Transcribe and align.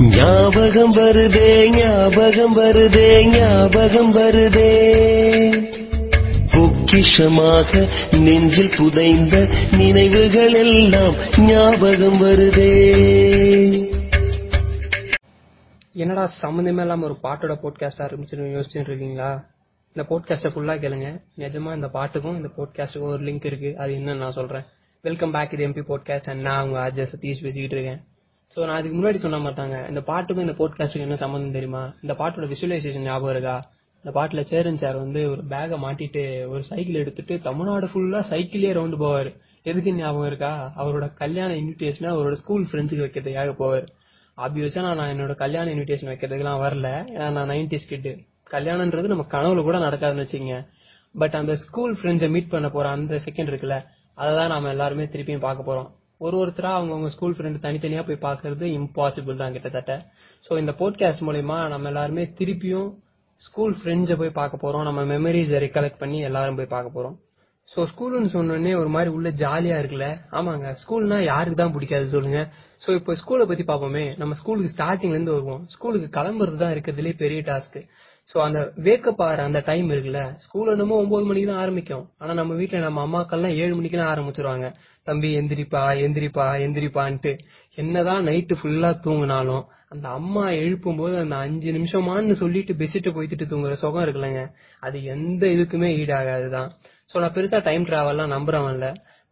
ஞாபகம் 0.00 0.92
வருதே 0.92 1.76
ஞாபகம் 1.76 2.56
வருதே 2.56 3.24
ஞாபகம் 3.24 4.12
வருதே. 4.12 4.92
பொக்கிஷமாக 6.50 7.88
நெஞ்சில் 8.18 8.70
புதைந்த 8.76 9.48
நினைவுகள் 9.70 10.52
எல்லாம் 10.52 11.14
ஞாபகம் 11.38 12.20
வருதே. 12.20 12.72
என்னடா 15.92 16.32
சம்மந்தமே 16.42 16.80
இல்லாம 16.80 17.04
ஒரு 17.04 17.16
பாட்டோட 17.22 17.58
போட்காஸ்ட் 17.62 17.98
ஆரம்பிச்சுன்னு 17.98 18.64
யோசிச்சுட்டு 18.64 18.80
இருக்கீங்களா 18.80 19.44
இந்த 19.94 20.08
போட்காஸ்ட்டை 20.08 20.46
ஃபுல்லா 20.46 20.78
கேளுங்க. 20.78 21.20
நிஜமா 21.38 21.74
இந்த 21.74 21.88
பாட்டுக்கும் 21.88 22.36
இந்த 22.36 22.48
போட்காஸ்ட்டுக்கும் 22.56 23.02
ஒரு 23.02 23.24
லிங்க் 23.24 23.46
இருக்கு. 23.46 23.76
அது 23.76 23.92
என்னன்னு 23.92 24.16
நான் 24.16 24.32
சொல்றேன். 24.32 24.62
வெல்கம் 25.02 25.30
பேக் 25.30 25.52
இது 25.52 25.68
எம்பி 25.68 25.84
போட்காஸ்ட் 25.88 26.30
அண்ட் 26.30 26.40
நான் 26.40 26.66
உங்க 26.66 26.90
அஜய் 26.90 27.14
சதீஷ் 27.14 27.42
பேசிக்கிட்டு 27.42 27.76
இருக்கேன். 27.76 28.00
ஸோ 28.56 28.64
நான் 28.64 28.76
அதுக்கு 28.76 28.98
முன்னாடி 28.98 29.14
சொன்ன 29.14 29.50
மாட்டாங்க 29.50 29.88
இந்த 29.88 30.00
பாட்டுக்கும் 30.00 30.48
இந்த 30.48 30.56
போட்காஸ்ட்டுக்கு 30.58 30.98
என்ன 30.98 31.16
சம்மந்தம் 31.16 31.52
தெரியுமா? 31.52 31.94
இந்த 32.02 32.14
பாட்டோட 32.14 32.46
விசுவலைசேஷன் 32.46 33.02
ஞாபகம் 33.02 33.30
இருக்கா? 33.30 33.70
இந்த 34.04 34.20
பாட்டுல 34.20 34.40
சேரன் 34.40 34.76
சார் 34.76 34.96
வந்து 34.96 35.30
ஒரு 35.30 35.42
பேகை 35.48 35.76
மாட்டிட்டு 35.82 36.48
ஒரு 36.48 36.62
சைக்கிள் 36.62 36.94
எடுத்துட்டு 36.94 37.40
தமிழ்நாடு 37.40 37.86
ஃபுல்லா 37.86 38.24
சைக்கிளே 38.30 38.70
ரவுண்டு 38.72 38.98
போவார். 38.98 39.34
எதுக்கு 39.62 39.94
ஞாபகம் 39.94 40.26
இருக்கா? 40.26 40.72
அவரோட 40.76 41.14
கல்யாண 41.14 41.54
இன்விடேஷனை 41.54 42.10
அவரோட 42.10 42.32
ஸ்கூல் 42.32 42.68
ஃப்ரெண்ட்ஸுக்கு 42.72 43.04
வைக்கிறதுக்காக 43.06 43.52
போவார். 43.58 43.86
ஆப்வியஸா 44.38 44.94
நான் 44.94 45.18
என்னோட 45.18 45.34
கல்யாண 45.34 45.70
இன்விடேஷன் 45.70 46.12
வைக்கிறதுக்குலாம் 46.12 46.62
வரல. 46.62 46.88
ஏன்னா 47.06 47.30
நான் 47.30 47.48
நைன்டிஸ் 47.48 47.88
கிட்டு 47.88 48.18
கல்யாணம்ன்றது 48.50 49.06
நம்ம 49.06 49.26
கனவுல 49.30 49.62
கூட 49.62 49.78
நடக்காதுன்னு 49.78 50.26
வச்சுக்கோங்க. 50.26 50.66
பட் 51.12 51.34
அந்த 51.34 51.56
ஸ்கூல் 51.56 51.98
ஃப்ரெண்ட்ஸை 52.02 52.30
மீட் 52.30 52.48
பண்ண 52.48 52.68
போற 52.68 52.88
அந்த 52.88 53.20
செகண்ட் 53.24 53.52
இருக்குல்ல 53.52 53.84
அதை 54.14 54.34
தான் 54.34 54.48
நாம 54.48 54.68
எல்லாருமே 54.68 55.04
திருப்பியும் 55.04 55.40
பார்க்க 55.40 55.74
போறோம். 55.74 55.95
ஒரு 56.20 56.36
ஒருத்தரா 56.42 56.70
அவங்கவுங்க 56.76 57.06
ஸ்கூல் 57.06 57.34
ஃப்ரெண்ட் 57.36 57.64
தனித்தனியா 57.64 58.02
போய் 58.06 58.24
பாக்குறது 58.26 58.66
இம்பாசிபிள் 58.78 59.36
தான் 59.36 59.52
கிட்டத்தட்ட. 59.52 59.94
ஸோ 60.46 60.58
இந்த 60.58 60.72
போட்காஸ்ட் 60.78 61.24
மூலயமா 61.26 61.68
நம்ம 61.68 61.88
எல்லாருமே 61.88 62.24
திருப்பியும் 62.38 62.88
ஸ்கூல் 63.36 63.74
ஃப்ரெண்ட்ஸை 63.80 64.16
போய் 64.16 64.38
பார்க்க 64.40 64.64
போறோம். 64.64 64.82
நம்ம 64.82 65.00
மெமரிஸை 65.02 65.58
ரெக்கலெக்ட் 65.66 65.98
பண்ணி 65.98 66.18
எல்லாரும் 66.20 66.58
போய் 66.60 66.74
பார்க்க 66.74 66.96
போறோம். 66.96 67.16
ஸோ 67.68 67.86
ஸ்கூல்னு 67.90 68.30
சொன்னோடனே 68.34 68.72
ஒரு 68.76 68.88
மாதிரி 68.88 69.10
உள்ள 69.10 69.28
ஜாலியா 69.42 69.76
இருக்குல்ல? 69.82 70.08
ஆமாங்க. 70.30 70.66
ஸ்கூல்னா 70.82 71.18
யாருக்கு 71.32 71.62
தான் 71.62 71.72
பிடிக்காது 71.72 72.08
சொல்லுங்க. 72.08 72.40
ஸோ 72.84 72.90
இப்போ 72.94 73.12
ஸ்கூலை 73.22 73.44
பத்தி 73.50 73.64
பார்ப்போமே. 73.64 74.04
நம்ம 74.16 74.34
ஸ்கூலுக்கு 74.34 74.74
ஸ்டார்டிங்ல 74.76 75.16
இருந்து 75.18 75.32
வருவோம். 75.32 75.62
ஸ்கூலுக்கு 75.74 76.08
கிளம்புறது 76.20 76.56
தான் 76.56 76.74
இருக்கிறதுலே 76.74 77.12
பெரிய 77.16 77.40
டாஸ்க் 77.40 77.78
ஸோ 78.32 78.36
அந்த 78.46 78.60
வேக்கப் 78.86 79.20
ஆகிற 79.24 79.40
அந்த 79.48 79.60
டைம் 79.68 79.88
இருக்குல்ல 79.94 80.20
ஸ்கூல் 80.44 80.70
என்னமோ 80.72 80.96
ஒன்பது 81.02 81.26
மணிக்கு 81.28 81.48
தான் 81.50 81.60
ஆரம்பிக்கும். 81.64 82.04
ஆனால் 82.20 82.38
நம்ம 82.40 82.54
வீட்டில் 82.60 82.84
நம்ம 82.86 83.02
அம்மாக்கள்லாம் 83.06 83.56
ஏழு 83.62 83.74
மணிக்கு 83.78 83.98
தான் 83.98 84.12
ஆரம்பிச்சிருவாங்க. 84.14 84.68
தம்பி 85.06 85.28
எந்திரிப்பா 85.40 85.82
எந்திரிப்பா 86.06 86.46
எந்திரிப்பான்ட்டு. 86.64 87.32
என்னதான் 87.78 88.26
நைட்டு 88.28 88.56
ஃபுல்லாக 88.60 89.00
தூங்கினாலும் 89.06 89.64
அந்த 89.94 90.06
அம்மா 90.18 90.44
எழுப்பும் 90.62 90.98
போது 91.00 91.14
அந்த 91.24 91.36
அஞ்சு 91.46 91.70
நிமிஷமான்னு 91.78 92.36
சொல்லிட்டு 92.42 92.72
பெசிட்டு 92.74 93.10
போய்த்துட்டு 93.16 93.46
தூங்குற 93.52 93.74
சுகம் 93.84 94.04
இருக்குல்லங்க. 94.06 94.42
அது 94.82 94.96
எந்த 95.14 95.42
இதுக்குமே 95.46 95.90
ஈடாகாது 96.02 96.48
தான் 96.56 96.70
ஸோ 97.10 97.20
நான் 97.22 97.36
பெருசாக 97.36 97.62
டைம் 97.68 97.84
டிராவல்லாம் 97.90 98.34
நம்புறவன் 98.36 98.82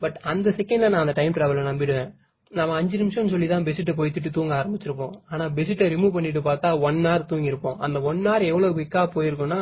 பட் 0.03 0.17
அந்த 0.33 0.49
செகண்ட்ல 0.59 0.89
நான் 0.93 1.05
அந்த 1.07 1.17
டைம் 1.21 1.35
டிராவலை 1.37 1.65
நம்பிடுவேன். 1.71 2.11
நம்ம 2.59 2.75
அஞ்சு 2.81 2.97
நிமிஷம் 3.01 3.31
சொல்லி 3.33 3.47
தான் 3.53 3.65
பெசிட்டை 3.67 3.93
போய்த்துட்டு 3.99 4.31
தூங்க 4.37 4.53
ஆரம்பிச்சிருப்போம். 4.61 5.15
ஆனா 5.33 5.45
பெசிட்டை 5.57 5.87
ரிமூவ் 5.95 6.17
பண்ணிட்டு 6.17 6.41
பார்த்தா 6.49 6.69
ஒன் 6.89 7.01
ஹவர் 7.07 7.29
தூங்கிருப்போம் 7.31 7.79
அந்த 7.87 8.01
ஒன் 8.11 8.21
ஹவர் 8.27 8.45
எவ்வளவு 8.51 8.75
குவிக்கா 8.77 9.03
போயிருக்கும்னா 9.15 9.61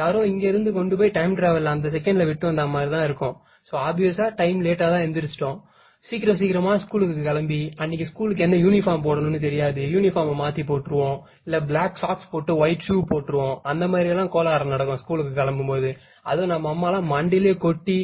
யாரோ 0.00 0.20
இங்க 0.32 0.44
இருந்து 0.52 0.70
கொண்டு 0.76 0.94
போய் 0.98 1.16
டைம் 1.16 1.34
டிராவல் 1.38 1.72
அந்த 1.72 1.88
செகண்ட்ல 1.94 2.26
விட்டு 2.28 2.46
வந்த 2.50 2.66
மாதிரி 2.74 2.90
தான் 2.94 3.06
இருக்கும். 3.08 3.34
ஸோ 3.68 3.74
ஆப்வியஸா 3.88 4.26
டைம் 4.40 4.58
லேட்டா 4.66 4.86
தான் 4.94 5.04
எந்திரிச்சிட்டோம். 5.06 5.58
சீக்கிரம் 6.06 6.38
சீக்கிரமா 6.40 6.74
ஸ்கூலுக்கு 6.82 7.24
கிளம்பி 7.26 7.58
அன்னைக்கு 7.82 8.04
ஸ்கூலுக்கு 8.10 8.44
என்ன 8.44 8.58
யூனிஃபார்ம் 8.66 9.04
போடணும்னு 9.06 9.40
தெரியாது. 9.46 9.80
யூனிஃபார்மை 9.94 10.36
மாத்தி 10.42 10.62
போட்டுருவோம். 10.70 11.18
இல்ல 11.46 11.56
பிளாக் 11.70 12.00
சாக்ஸ் 12.02 12.30
போட்டு 12.30 12.52
ஒயிட் 12.62 12.86
ஷூ 12.86 12.96
போட்டுருவோம். 13.10 13.56
அந்த 13.72 13.86
மாதிரி 13.94 14.10
எல்லாம் 14.14 14.32
கோலாரம் 14.36 14.72
நடக்கும் 14.74 15.02
ஸ்கூலுக்கு 15.02 15.32
கிளம்பும் 15.40 15.70
போது 15.72 15.90
அதுவும் 16.30 16.52
நம்ம 16.54 16.70
அம்மா 16.74 16.88
எல்லாம் 16.90 17.10
மண்டிலே 17.14 17.52
கொட்டி 17.66 17.98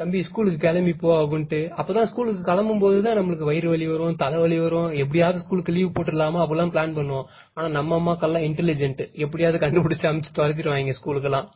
தம்பி 0.00 0.20
ஸ்கூலுக்கு 0.22 0.58
கிளம்பி 0.58 0.92
போ 0.92 1.10
அப்படின்ட்டு 1.22 1.58
அப்பதான் 1.80 2.08
ஸ்கூலுக்கு 2.10 2.40
கிளம்பும் 2.42 2.80
போதுதான் 2.84 3.18
நம்மளுக்கு 3.18 3.48
வயிறு 3.48 3.68
வலி 3.68 3.86
வரும் 3.88 4.16
தலைவலி 4.16 4.58
வரும். 4.58 4.88
எப்படியாவது 5.02 5.38
ஸ்கூலுக்கு 5.42 5.72
லீவ் 5.72 5.92
போட்டுடலாமா? 5.96 6.38
அப்பெல்லாம் 6.44 6.72
பிளான் 6.74 6.94
பண்ணுவோம். 6.96 7.26
ஆனா 7.54 7.68
நம்ம 7.68 7.98
அம்மாக்கெல்லாம் 8.00 8.46
இன்டெலிஜென்ட் 8.48 9.02
எப்படியாவது 9.24 9.58
கண்டுபிடிச்சு 9.64 10.06
அமிச்சு 10.10 10.32
துரத்திடுவாங்க 10.38 10.94
ஸ்கூலுக்கெல்லாம். 10.98 11.46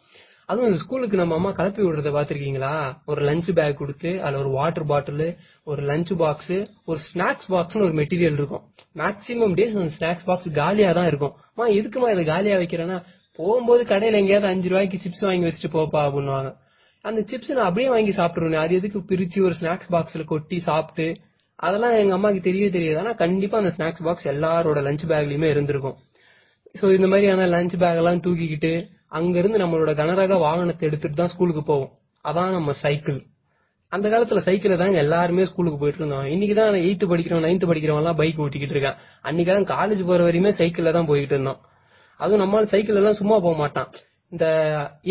அதுவும் 0.46 0.68
இந்த 0.68 0.80
ஸ்கூலுக்கு 0.82 1.16
நம்ம 1.16 1.34
அம்மா 1.34 1.50
கிளப்பி 1.50 1.82
விடுறத 1.82 2.12
பாத்திருக்கீங்களா 2.16 2.70
ஒரு 3.06 3.20
லஞ்ச் 3.28 3.50
பேக் 3.58 3.76
கொடுத்து 3.76 4.10
அதுல 4.22 4.40
ஒரு 4.42 4.50
வாட்டர் 4.58 4.86
பாட்டில் 4.92 5.26
ஒரு 5.64 5.82
லஞ்ச் 5.90 6.12
பாக்ஸ் 6.22 6.54
ஒரு 6.84 7.00
ஸ்நாக்ஸ் 7.08 7.50
பாக்ஸ்னு 7.54 7.84
ஒரு 7.88 7.96
மெட்டீரியல் 8.00 8.38
இருக்கும். 8.40 8.64
மேக்ஸிமம் 9.02 9.56
டேஸ் 9.58 9.76
அந்த 9.80 9.92
ஸ்நாக்ஸ் 9.98 10.26
பாக்ஸ் 10.30 10.48
காலியா 10.60 10.92
தான் 10.92 11.06
இருக்கும். 11.06 11.34
அம்மா 11.50 11.68
எதுக்குமா 11.80 12.10
இதை 12.14 12.24
காலியா 12.32 12.56
வைக்கிறேன்னா 12.62 13.00
போகும்போது 13.40 13.84
கடையில 13.84 14.22
எங்கேயாவது 14.22 14.52
அஞ்சு 14.52 14.68
ரூபாய்க்கு 14.68 15.02
சிப்ஸ் 15.04 15.26
வாங்கி 15.28 15.46
வச்சுட்டு 15.48 15.74
போப்பா 15.76 16.00
அப்படின்னுவாங்க. 16.06 16.50
அந்த 17.08 17.20
சிப்ஸ் 17.30 17.54
நான் 17.56 17.68
அப்படியே 17.68 17.88
வாங்கி 17.94 18.12
சாப்பிட்டுருவேன். 18.18 18.62
அது 18.64 18.74
எதுக்கு 18.80 19.00
பிரிச்சு 19.10 19.38
ஒரு 19.46 19.54
ஸ்நாக்ஸ் 19.60 19.90
பாக்ஸ்ல 19.94 20.24
கொட்டி 20.32 20.58
சாப்பிட்டு 20.68 21.06
அதெல்லாம் 21.66 21.94
எங்க 22.00 22.12
அம்மாக்கு 22.16 22.40
தெரியவே 22.48 22.70
தெரியாது. 22.74 22.98
ஆனா 23.02 23.12
கண்டிப்பா 23.22 23.56
அந்த 23.62 23.72
ஸ்நாக்ஸ் 23.76 24.04
பாக்ஸ் 24.06 24.28
எல்லாரோட 24.34 24.78
லஞ்ச் 24.88 25.04
பேக்லயுமே 25.12 25.48
இருந்திருக்கும். 25.54 25.96
சோ 26.80 26.86
இந்த 26.96 27.06
மாதிரியான 27.12 27.46
லஞ்ச் 27.54 27.74
பேக் 27.82 28.00
எல்லாம் 28.02 28.22
தூக்கிக்கிட்டு 28.26 28.72
அங்க 29.18 29.34
இருந்து 29.38 29.58
நம்மளோட 29.62 29.92
கனரக 30.00 30.36
வாகனத்தை 30.44 30.84
எடுத்துட்டு 30.88 31.18
தான் 31.20 31.32
ஸ்கூலுக்கு 31.34 31.62
போவோம். 31.70 31.92
அதான் 32.24 32.56
நம்ம 32.58 32.72
சைக்கிள் 32.84 33.18
அந்த 33.92 34.06
காலத்துல 34.12 34.40
சைக்கிள் 34.46 34.80
தாங்க 34.80 34.98
எல்லாருமே 35.04 35.44
ஸ்கூலுக்கு 35.50 35.78
போயிட்டு 35.82 36.00
இருந்தோம். 36.00 36.26
இன்னைக்கு 36.34 36.54
தான் 36.58 36.74
எயித்து 36.86 37.06
படிக்கிறவன் 37.12 37.46
நைன்த் 37.46 37.64
படிக்கிறவன் 37.70 38.02
எல்லாம் 38.02 38.18
பைக் 38.20 38.40
ஓட்டிக்கிட்டு 38.44 38.74
இருக்கான். 38.76 38.98
அன்னைக்கு 39.28 39.50
தான் 39.52 39.68
காலேஜ் 39.74 40.02
போற 40.10 40.20
வரையுமே 40.28 40.50
சைக்கிள்ல 40.58 40.92
தான் 40.96 41.08
போயிட்டு 41.10 41.34
இருந்தோம். 41.36 41.60
அதுவும் 42.20 42.42
நம்மளால 42.42 42.68
சைக்கிள் 42.74 43.00
எல்லாம் 43.00 43.18
சும்மா 43.20 43.36
போக 43.46 43.56
மாட்டான். 43.56 43.90
இந்த 44.32 44.46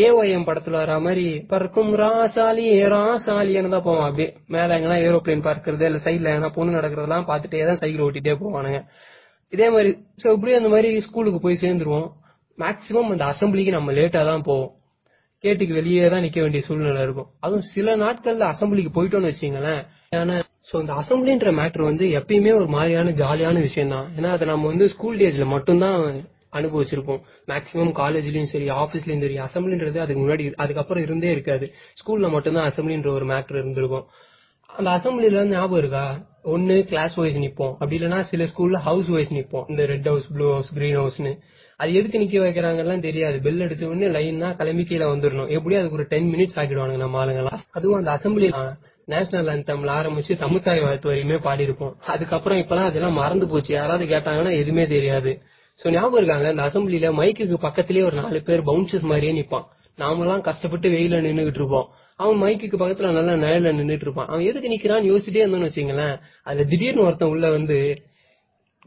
ஏஒஎம் 0.05 0.47
படத்துல 0.47 0.79
வர 0.81 0.95
மாதிரி 1.05 1.25
பறக்கும் 1.51 1.91
ராசாலி 2.01 2.65
ராசாலின்னு 2.93 3.73
தான் 3.75 3.85
போவான் 3.87 4.07
அப்படியே 4.09 4.29
மேல 4.55 4.75
எங்கன்னா 4.77 4.97
ஏரோப்ளேன் 5.05 5.47
பார்க்கறது 5.47 5.85
இல்ல 5.89 5.99
சைட்ல 6.05 6.31
எங்கன்னா 6.31 6.51
பொண்ணு 6.57 6.77
நடக்கிறதெல்லாம் 6.77 7.27
பார்த்துட்டே 7.29 7.63
தான் 7.69 7.79
சைக்கிள் 7.81 8.05
ஓட்டிட்டே 8.07 8.35
போவானுங்க. 8.41 8.79
இதே 9.53 9.67
மாதிரி 9.75 9.91
சோ 10.23 10.27
இப்படியே 10.35 10.57
அந்த 10.59 10.69
மாதிரி 10.75 10.89
ஸ்கூலுக்கு 11.07 11.39
போய் 11.45 11.61
சேர்ந்துருவோம். 11.63 12.07
மேக்சிமம் 12.57 13.11
அந்த 13.15 13.25
அசம்பிளிக்கு 13.33 13.73
நம்ம 13.77 13.91
லேட்டா 13.99 14.21
தான் 14.31 14.45
போவோம். 14.49 14.71
கேட்டுக்கு 15.43 15.73
வெளியே 15.73 16.05
தான் 16.09 16.23
நிக்க 16.25 16.39
வேண்டிய 16.41 16.61
சூழ்நிலை 16.67 17.01
இருக்கும். 17.07 17.29
அதுவும் 17.43 17.67
சில 17.73 17.95
நாட்கள்ல 18.03 18.45
அசம்பிளிக்கு 18.53 18.91
போயிட்டோம்னு 18.97 19.31
வச்சுங்களேன் 19.31 19.81
ஏன்னா 20.17 20.35
சோ 20.69 20.75
இந்த 20.83 20.93
அசம்பிளின்ற 21.01 21.49
மேட்டர் 21.59 21.89
வந்து 21.89 22.05
எப்பயுமே 22.19 22.53
ஒரு 22.61 22.69
மாதிரியான 22.75 23.11
ஜாலியான 23.21 23.59
விஷயம் 23.67 23.93
தான் 23.95 24.07
ஏன்னா 24.17 24.29
அதை 24.35 24.45
நம்ம 24.47 24.67
வந்து 24.67 24.87
ஸ்கூல் 24.93 25.19
டேஸ்ல 25.21 25.45
மட்டும்தான் 25.55 26.01
அனுபவிச்சிருப்போம். 26.51 27.21
மேக்சிமம் 27.47 27.93
காலேஜ்லயும் 27.99 28.43
சரி 28.43 28.69
ஆபீஸ்லயும் 28.69 29.37
சரி 29.37 29.39
அசம்பிளின்றது 29.39 29.97
அதுக்கு 29.97 30.27
முன்னாடி 30.27 30.53
அதுக்கப்புறம் 30.55 31.03
இருந்தே 31.03 31.31
இருக்காது. 31.31 31.73
ஸ்கூல்ல 32.01 32.29
மட்டும்தான் 32.29 32.71
அசம்பிளின்ற 32.71 33.09
ஒரு 33.09 33.25
மேட்டர் 33.25 33.57
இருந்திருக்கும். 33.57 34.05
அந்த 34.77 34.89
அசம்பிளில 34.89 35.45
ஞாபகம் 35.45 35.77
இருக்கா? 35.77 36.27
ஒன்னு 36.43 36.83
கிளாஸ் 36.83 37.15
வைஸ் 37.15 37.37
நிப்போம். 37.37 37.71
அப்படி 37.71 37.99
இல்லைன்னா 37.99 38.21
சில 38.21 38.43
ஸ்கூல்ல 38.43 38.73
ஹவுஸ் 38.73 39.07
வைஸ் 39.07 39.33
நிப்போம். 39.33 39.69
இந்த 39.69 39.85
red 39.85 40.03
house 40.03 40.27
blue 40.33 40.51
house 40.51 40.73
green 40.73 40.97
ஹவுஸ்னு 40.97 41.37
அது 41.77 41.93
எதுக்கு 41.93 42.19
நிக்க 42.19 42.43
வைக்கிறாங்கலாம் 42.43 43.01
தெரியாது. 43.01 43.39
பெல் 43.41 43.59
அடிச்ச 43.59 43.85
உடனே 43.85 44.07
லைன்னா 44.07 44.55
கிளம்பி 44.55 44.83
கீழே 44.83 45.05
வந்துடணும் 45.05 45.49
எப்படியும் 45.49 45.83
அதுக்கு 45.83 45.91
ஒரு 45.91 46.05
டென் 46.07 46.33
மினிட்ஸ் 46.33 46.57
ஆக்கிடுவானுங்க 46.57 46.97
நம்ம 46.97 47.25
ஆளுங்கலாம் 47.25 47.59
அதுவும் 47.71 48.05
அந்த 48.05 48.11
அசம்பிளி 48.11 48.75
நேஷனல் 49.05 49.59
அந்தம்ல 49.59 49.91
ஆரம்பிச்சு 49.99 50.33
தமிழ்தாய் 50.43 50.81
வாழ்த்து 50.81 51.11
வரையுமே 51.11 51.37
பாடியிருப்போம். 51.43 51.93
அதுக்கப்புறம் 52.05 52.57
இப்பெல்லாம் 52.57 52.85
அதெல்லாம் 52.85 53.13
மறந்து 53.13 53.47
போச்சு. 53.47 53.73
யாராவது 53.73 54.05
கேட்டாங்கன்னா 54.05 54.51
எதுவுமே 54.51 54.87
தெரியாது. 54.87 55.41
சோ 55.81 55.91
ஞாபகம் 55.91 56.19
இருக்காங்க 56.21 56.47
அந்த 56.53 56.63
அசம்பிளில 56.67 57.09
மைக்குக்கு 57.19 57.57
பக்கத்திலே 57.65 58.03
ஒரு 58.03 58.15
நாலு 58.21 58.41
பேர் 58.47 58.61
பவுன்சஸ் 58.69 59.05
மாதிரியே 59.11 59.33
நிப்பான். 59.39 59.65
நாமெல்லாம் 59.97 60.41
கஷ்டப்பட்டு 60.41 60.87
வெயில 60.89 61.19
நின்னுகிட்டு 61.25 61.59
இருப்போம். 61.61 61.87
அவன் 62.19 62.37
மைக்குக்கு 62.43 62.77
பக்கத்துல 62.81 63.11
நல்லா 63.17 63.33
நிழல்ல 63.43 63.71
நின்றுட்டு 63.77 64.05
இருப்பான். 64.07 64.27
அவன் 64.27 64.45
எதுக்கு 64.49 64.71
நிக்கிறான்னு 64.73 65.09
யோசிச்சுட்டே 65.11 65.41
இருந்தோம்னு 65.43 65.69
வச்சுங்களேன் 65.69 66.15
அதுல 66.43 66.63
திடீர்னு 66.63 67.05
ஒருத்தன் 67.07 67.31
உள்ள 67.33 67.49
வந்து 67.49 67.77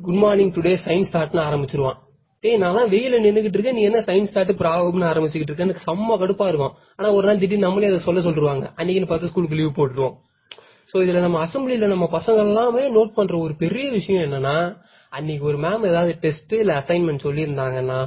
குட் 0.01 0.21
மார்னிங் 0.23 0.53
டுடே 0.57 0.73
சயின்ஸ் 0.87 1.13
தாட்னு 1.17 1.43
ஆரம்பிச்சிருவான். 1.49 1.99
டேய் 2.45 2.57
நான் 2.57 2.91
வெயில 2.95 3.15
நின்றுகிட்டு 3.25 3.57
இருக்கேன். 3.59 3.77
நீ 3.79 3.83
என்ன 3.83 3.99
சயின்ஸ் 4.07 4.35
தாட்டு 4.37 4.55
ப்ராப்ளம்னு 4.63 5.09
ஆரம்பிச்சுக்கிட்டு 5.13 5.53
இருக்கேன் 5.53 5.69
எனக்கு 5.69 5.87
செம்ம 5.89 6.17
கடுப்பா 6.23 6.47
இருக்கும் 6.49 6.75
ஆனா 6.97 7.09
ஒரு 7.13 7.27
நாள் 7.27 7.41
திடீர்னு 7.43 7.67
நம்மளே 7.67 7.87
அதை 7.87 7.99
சொல்ல 7.99 8.21
சொல்லிருவாங்க. 8.21 8.67
அன்னைக்குன்னு 8.79 9.11
பார்த்து 9.13 9.31
ஸ்கூலுக்கு 9.33 9.59
லீவ் 9.61 9.77
போட்டுருவோம். 9.77 10.17
சோ 10.93 10.97
இதுல 11.05 11.21
நம்ம 11.21 11.39
அசம்பிளில 11.47 11.87
நம்ம 11.87 12.07
பசங்க 12.13 12.39
எல்லாமே 12.47 12.85
நோட் 12.97 13.13
பண்ற 13.19 13.35
ஒரு 13.39 13.55
பெரிய 13.57 13.91
விஷயம் 13.91 14.25
என்னன்னா 14.27 14.57
அன்னைக்கு 15.13 15.45
ஒரு 15.45 15.59
மேம் 15.59 15.85
ஏதாவது 15.91 16.13
டெஸ்ட் 16.25 16.53
இல்ல 16.53 16.73
அசைன்மெண்ட் 16.81 17.25
சொல்லியிருந்தாங்கன்னா 17.27 18.01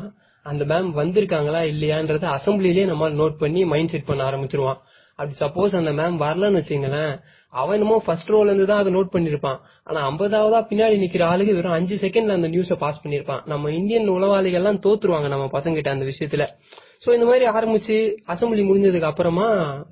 அந்த 0.45 0.63
மேம் 0.71 0.89
வந்திருக்காங்களா 1.01 1.61
இல்லையான்றத 1.71 2.25
அசம்பிளிலேயே 2.37 2.85
நம்ம 2.85 3.09
நோட் 3.21 3.35
பண்ணி 3.37 3.61
மைண்ட் 3.65 3.91
செட் 3.93 4.09
பண்ண 4.09 4.21
ஆரம்பிச்சிருவான். 4.29 4.79
அப்படி 5.19 5.35
சப்போஸ் 5.39 5.73
அந்த 5.79 5.91
மேம் 5.99 6.15
வரலன்னு 6.23 6.59
வச்சுங்களேன் 6.61 7.11
அவன் 7.53 7.75
என்னமோ 7.77 7.97
ஃபர்ஸ்ட் 8.05 8.31
ரோல 8.33 8.49
இருந்து 8.49 8.65
தான் 8.65 8.81
அதை 8.81 8.91
நோட் 8.93 9.11
பண்ணிருப்பான் 9.15 9.59
ஆனா 9.87 9.99
ஐம்பதாவதா 10.09 10.59
பின்னாடி 10.69 10.95
நிக்கிற 11.03 11.23
ஆளுக்கு 11.31 11.55
வெறும் 11.57 11.75
அஞ்சு 11.77 11.95
செகண்ட்ல 11.95 12.37
அந்த 12.39 12.47
நியூஸ 12.47 12.77
பாஸ் 12.83 13.01
பண்ணிருப்பான் 13.03 13.41
நம்ம 13.45 13.71
இந்தியன் 13.71 14.09
உளவாளிகள் 14.15 14.59
எல்லாம் 14.61 14.79
தோத்துருவாங்க 14.85 15.27
நம்ம 15.27 15.45
பசங்கிட்ட 15.57 15.91
அந்த 15.95 16.05
விஷயத்துல. 16.11 16.45
சோ 17.03 17.09
இந்த 17.13 17.25
மாதிரி 17.29 17.45
ஆரம்பிச்சு 17.55 17.95
அசம்பிளி 18.33 18.63
முடிஞ்சதுக்கு 18.69 19.09
அப்புறமா 19.11 19.47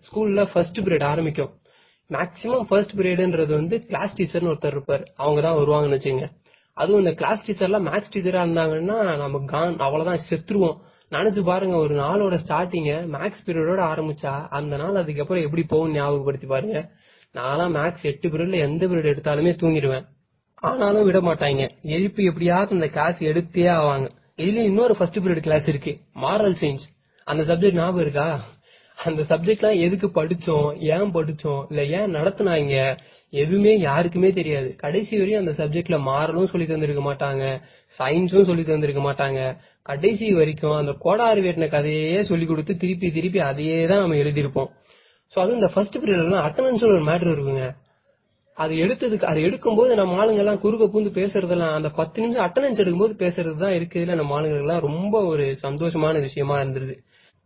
ஸ்கூல்ல 0.08 0.44
ஃபர்ஸ்ட் 0.52 0.80
பீரியட் 0.86 1.08
ஆரம்பிக்கும். 1.13 1.52
மேக்சிமம் 2.10 2.66
ஃபர்ஸ்ட் 2.69 2.96
பீரியட்ன்றது 3.00 3.54
வந்து 3.62 3.75
கிளாஸ் 3.90 4.16
டீச்சர்னு 4.18 4.52
ஒருத்தர் 4.54 4.75
இருப்பார். 4.78 5.04
அவங்க 5.18 5.42
தான் 5.42 5.58
வருவாங்கன்னு 5.60 5.98
வச்சுங்க. 6.00 6.28
அதுவும் 6.74 7.02
இந்த 7.02 7.14
கிளாஸ் 7.14 7.52
டீச்சர்லாம் 7.52 7.88
மேக்ஸ் 7.90 8.14
டீச்சரா 8.14 8.42
இருந்தாங்கன்னா 8.44 9.18
நம்ம 9.18 9.42
கான் 9.46 9.78
அவ்வளவுதான் 9.78 10.26
செத்துருவோம். 10.30 10.78
நினைச்சு 11.12 11.44
பாருங்க 11.44 11.76
ஒரு 11.76 12.02
நாளோட 12.02 12.40
ஸ்டார்டிங்க 12.48 12.92
மேக்ஸ் 13.12 13.44
பீரியடோட 13.46 13.82
ஆரம்பிச்சா 13.92 14.48
அந்த 14.50 14.78
நாள் 14.78 14.96
அதுக்கப்புறம் 14.96 15.44
எப்படி 15.44 15.64
போகும் 15.64 15.94
ஞாபகப்படுத்தி 15.94 16.48
பாருங்க. 16.48 16.92
நான்லாம் 17.34 17.76
மேக்ஸ் 17.78 18.02
எட்டு 18.02 18.30
பீரியட்ல 18.30 18.58
எந்த 18.58 18.88
பீரியட் 18.88 19.12
எடுத்தாலுமே 19.14 19.52
தூங்கிடுவேன். 19.62 20.06
ஆனாலும் 20.56 21.04
விட 21.04 21.20
மாட்டாங்க. 21.20 21.70
எழுப்பி 21.82 22.24
எப்படியாவது 22.24 22.72
அந்த 22.72 22.88
கிளாஸ் 22.88 23.24
எடுத்தே 23.24 23.68
ஆவாங்க. 23.76 24.10
இதுலயும் 24.38 24.70
இன்னொரு 24.72 24.96
ஃபர்ஸ்ட் 24.96 25.20
பீரியட் 25.20 25.40
கிளாஸ் 25.40 25.68
இருக்கு. 25.68 26.00
மாரல் 26.16 26.56
சயின்ஸ் 26.62 26.88
அந்த 27.24 27.56
சப்ஜெக்ட் 27.56 27.74
ஞாபகம் 27.74 28.02
இருக்கா? 28.02 28.42
அந்த 29.06 29.21
சப்ஜெக்ட்லாம் 29.30 29.80
எதுக்கு 29.86 30.07
படிச்சோம்? 30.19 30.68
ஏன் 30.95 31.12
படிச்சோம்? 31.13 31.62
இல்ல 31.69 31.81
ஏன் 31.98 32.13
நடத்துனாங்க? 32.15 32.75
எதுவுமே 33.33 33.74
யாருக்குமே 33.80 34.30
தெரியாது. 34.31 34.69
கடைசி 34.75 35.13
வரையும் 35.18 35.42
அந்த 35.44 35.53
சப்ஜெக்ட்ல 35.59 35.98
மாறலும் 36.07 36.50
சொல்லி 36.51 36.65
தந்திருக்க 36.65 37.03
மாட்டாங்க. 37.09 37.44
சயின்ஸும் 38.00 38.48
சொல்லி 38.50 38.63
தந்திருக்க 38.63 39.01
மாட்டாங்க. 39.07 39.39
கடைசி 39.83 40.25
வரைக்கும் 40.33 40.77
அந்த 40.80 40.94
கோடாறு 41.03 41.42
வேட்டின 41.42 41.68
கதையே 41.68 42.24
சொல்லி 42.24 42.45
கொடுத்து 42.45 42.74
திருப்பி 42.77 43.07
திருப்பி 43.12 43.39
அதையே 43.39 43.77
தான் 43.88 44.01
நம்ம 44.01 44.18
எழுதியிருப்போம். 44.24 44.69
சோ 45.33 45.39
அது 45.44 45.53
இந்த 45.53 45.69
ஃபர்ஸ்ட் 45.74 45.98
பீரியட்ல 46.01 46.42
அட்டண்டன்ஸ் 46.48 46.86
ஒரு 46.89 47.06
மேட்ரு 47.09 47.31
இருக்குங்க. 47.36 47.65
அது 48.57 48.74
எடுத்ததுக்கு 48.75 49.24
அது 49.24 49.39
எடுக்கும்போது 49.48 49.92
நம்ம 49.95 50.18
ஆளுங்க 50.21 50.42
எல்லாம் 50.44 50.62
குறுக்க 50.63 50.86
பூந்து 50.86 51.12
பேசுறதெல்லாம் 51.19 51.75
அந்த 51.77 51.89
பத்து 52.00 52.21
நிமிஷம் 52.21 52.45
அட்டண்டன்ஸ் 52.48 52.81
எடுக்கும்போது 52.83 53.15
பேசுறது 53.24 53.57
தான் 53.57 53.75
இருக்குதுல 53.80 54.18
நம்ம 54.19 54.36
ஆளுங்களுக்கு 54.38 54.68
எல்லாம் 54.68 54.83
ரொம்ப 54.89 55.15
ஒரு 55.31 55.45
சந்தோஷமான 55.65 56.19
விஷயமா 56.19 56.57
இருந்தது 56.59 56.95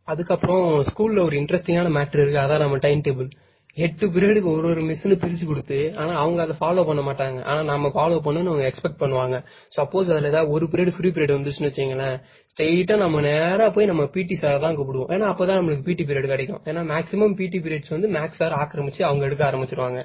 அதுக்கப்புறம் 0.07 0.65
ஸ்கூல்ல 0.89 1.19
ஒரு 1.27 1.35
இன்ட்ரெஸ்டிங்கான 1.41 1.91
மேட்ரு 1.97 2.21
இருக்கு. 2.23 2.43
அதான் 2.45 2.63
நம்ம 2.65 2.77
டைம் 2.77 3.01
டேபிள் 3.07 3.29
எட்டு 3.77 4.05
பீரியடுக்கு 4.07 4.49
ஒரு 4.57 4.67
ஒரு 4.67 4.81
மிஸ்னு 4.81 5.15
பிரிச்சு 5.21 5.45
கொடுத்து 5.45 5.77
ஆனா 5.97 6.11
அவங்க 6.19 6.39
அதை 6.41 6.53
ஃபாலோ 6.59 6.83
பண்ண 6.85 7.01
மாட்டாங்க. 7.01 7.39
ஆனா 7.43 7.61
நம்ம 7.61 7.87
ஃபாலோ 7.95 8.17
பண்ணணும்னு 8.25 8.51
அவங்க 8.51 8.71
எக்ஸ்பெக்ட் 8.71 8.99
பண்ணுவாங்க. 8.99 9.37
சப்போஸ் 9.77 10.11
அதுல 10.11 10.27
ஏதாவது 10.27 10.51
ஒரு 10.51 10.65
பீரியட் 10.65 10.95
ஃப்ரீ 10.97 11.09
பீரியட் 11.09 11.33
வந்துச்சுன்னு 11.37 11.69
வச்சுங்களேன் 11.71 12.15
ஸ்ட்ரெயிட்டா 12.51 12.97
நம்ம 12.97 13.21
நேரா 13.21 13.69
போய் 13.69 13.85
நம்ம 13.85 14.05
பிடி 14.05 14.35
சார் 14.35 14.59
தான் 14.59 14.77
கூப்பிடுவோம். 14.77 15.09
ஏன்னா 15.15 15.25
அப்பதான் 15.31 15.59
நம்மளுக்கு 15.59 15.87
பிடி 15.89 16.03
பீரியட் 16.03 16.31
கிடைக்கும். 16.33 16.61
ஏன்னா 16.65 16.83
மேக்ஸிமம் 16.91 17.35
பிடி 17.35 17.59
பீரியட்ஸ் 17.59 17.93
வந்து 17.95 18.09
மேக்ஸ் 18.09 18.39
சார் 18.41 18.55
ஆக்கிரமிச்சு 18.61 19.01
அவங்க 19.01 19.25
எடுக்க 19.25 19.43
ஆரம்பிச்சிருவாங்க. 19.51 20.01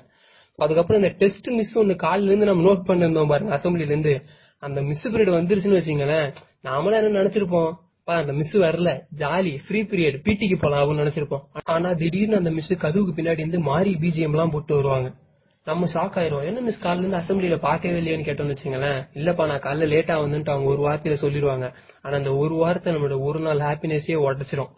அதுக்கப்புறம் 0.58 1.02
இந்த 1.02 1.14
டெஸ்ட் 1.18 1.48
மிஸ் 1.58 1.76
ஒன்னு 1.78 1.94
காலில 2.06 2.30
இருந்து 2.32 2.50
நம்ம 2.50 2.64
நோட் 2.70 2.82
பண்ணிருந்தோம் 2.88 3.28
பாருங்க 3.28 3.52
அசம்பிளில 3.56 3.92
இருந்து. 3.92 4.14
அந்த 4.62 4.80
மிஸ் 4.82 5.06
பீரியட் 5.08 5.36
வந்துருச்சுன்னு 5.38 5.78
வச்சுங்களேன் 5.80 6.26
நாமளும் 6.64 6.98
என்ன 7.00 7.22
நினைச்சிருப்போம்? 7.22 7.70
அந்த 8.16 8.32
மிஸ் 8.32 8.56
வரல. 8.56 9.02
ஜாலி 9.16 9.58
ஃப்ரீ 9.66 9.82
பீரியட் 9.82 10.22
பிடிக்கு 10.22 10.56
போலாம் 10.56 10.82
அப்படின்னு 10.82 11.02
நினைச்சிருப்போம். 11.02 11.42
ஆனா 11.64 11.92
திடீர்னு 11.92 12.36
அந்த 12.36 12.50
மிஸ் 12.50 12.76
கதவுக்கு 12.76 13.22
பின்னாடி 13.22 13.38
இருந்து 13.38 13.60
மாறி 13.60 13.94
பிஜிஎம் 14.00 14.30
எல்லாம் 14.30 14.50
போட்டு 14.50 14.74
வருவாங்க. 14.74 15.12
நம்ம 15.64 15.86
ஷாக் 15.86 16.18
ஆயிரும் 16.18 16.44
என்ன 16.44 16.60
மிஸ் 16.60 16.86
காலைல 16.86 16.98
இருந்து 16.98 17.16
அசம்பிளில 17.16 17.58
பாக்கவே 17.60 17.98
இல்லையான்னு 18.00 18.28
கேட்டோம்னு 18.28 18.56
வச்சுங்களேன் 18.56 19.08
இல்லப்பா 19.14 19.46
நான் 19.46 19.60
காலைல 19.60 19.86
லேட்டா 19.86 20.14
வந்துட்டு 20.24 20.50
அவங்க 20.50 20.70
ஒரு 20.74 20.88
வார்த்தையில 20.88 21.16
சொல்லிடுவாங்க. 21.20 21.74
ஆனா 22.02 22.16
அந்த 22.16 22.36
ஒரு 22.36 22.54
வார்த்தை 22.54 22.94
நம்மளோட 22.94 23.18
ஒரு 23.18 23.40
நாள் 23.40 23.58
ஹாப்பினஸே 23.58 24.16
உடச்சிரும். 24.16 24.68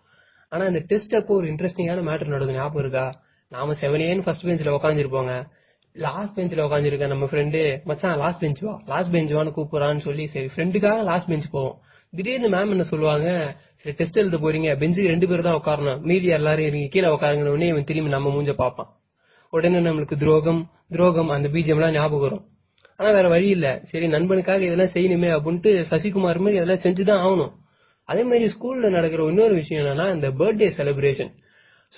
ஆனா 0.48 0.64
இந்த 0.64 0.78
டெஸ்ட் 0.86 1.14
அப்போ 1.14 1.34
ஒரு 1.34 1.46
இன்ட்ரெஸ்டிங்கான 1.46 2.02
மேட்டர் 2.02 2.26
நடக்கும் 2.26 2.54
ஞாபகம் 2.54 2.80
இருக்கா? 2.80 3.22
நாம 3.48 3.72
செவன் 3.72 4.04
ஏன்னு 4.08 4.22
ஃபர்ஸ்ட் 4.22 4.46
பெஞ்ச்ல 4.46 4.70
உட்காந்துருப்போங்க 4.78 5.46
லாஸ்ட் 5.92 6.40
பெஞ்ச்ல 6.40 6.62
உட்காந்துருக்க 6.66 7.06
நம்ம 7.06 7.24
ஃப்ரெண்டு 7.24 7.84
மச்சான் 7.84 8.18
லாஸ்ட் 8.18 8.40
பெஞ்ச் 8.40 8.60
வா? 8.60 8.82
லாஸ்ட் 8.86 9.12
பெஞ்ச் 9.12 9.32
வான்னு 9.32 9.52
கூப்பிடுறான்னு 9.56 9.98
சொல்லி 9.98 10.26
சரி 10.26 10.50
ஃப்ரெண்டுக்காக 10.56 11.02
லாஸ்ட் 11.02 11.28
பெஞ்ச் 11.28 11.50
போவோம். 11.50 11.78
திடீர்னு 12.12 12.48
மேம் 12.54 12.72
என்ன 12.74 12.84
சொல்லுவாங்க 12.84 13.28
சரி 13.80 13.92
டெஸ்ட் 13.98 14.18
எழுத 14.22 14.36
போறீங்க 14.36 14.70
பெஞ்சுக்கு 14.80 15.12
ரெண்டு 15.12 15.26
பேர் 15.28 15.44
தான் 15.46 15.58
உட்காரணும். 15.60 16.00
மீதி 16.08 16.28
எல்லாரும் 16.38 16.66
இறங்கி 16.66 16.88
கீழே 16.88 17.08
உட்காருங்கன்னு 17.08 17.52
உடனே 17.54 17.68
இவன் 17.68 17.86
திரும்பி 17.90 18.10
நம்ம 18.10 18.32
மூஞ்ச 18.34 18.52
பார்ப்பான். 18.52 18.90
உடனே 19.52 19.78
நம்மளுக்கு 19.86 20.16
துரோகம் 20.16 20.60
துரோகம் 20.90 21.28
அந்த 21.28 21.48
பீஜம் 21.48 21.78
எல்லாம் 21.80 21.92
ஞாபகம் 21.92 22.20
வரும். 22.20 22.42
ஆனா 22.98 23.10
வேற 23.10 23.28
வழி 23.28 23.48
இல்ல. 23.48 23.66
சரி 23.90 24.06
நண்பனுக்காக 24.06 24.62
இதெல்லாம் 24.68 24.92
செய்யணுமே 24.96 25.30
அப்படின்ட்டு 25.36 25.72
சசிகுமார் 25.92 26.42
மாதிரி 26.44 26.60
அதெல்லாம் 26.60 26.84
செஞ்சுதான் 26.84 27.22
ஆகணும். 27.26 27.52
அதே 28.08 28.22
மாதிரி 28.24 28.46
ஸ்கூல்ல 28.54 28.90
நடக்கிற 28.96 29.28
இன்னொரு 29.28 29.54
விஷயம் 29.54 29.82
என்னன்னா 29.82 30.06
இந்த 30.14 30.28
பர்த்டே 30.40 30.68
செலிப்ரேஷன் 30.78 31.32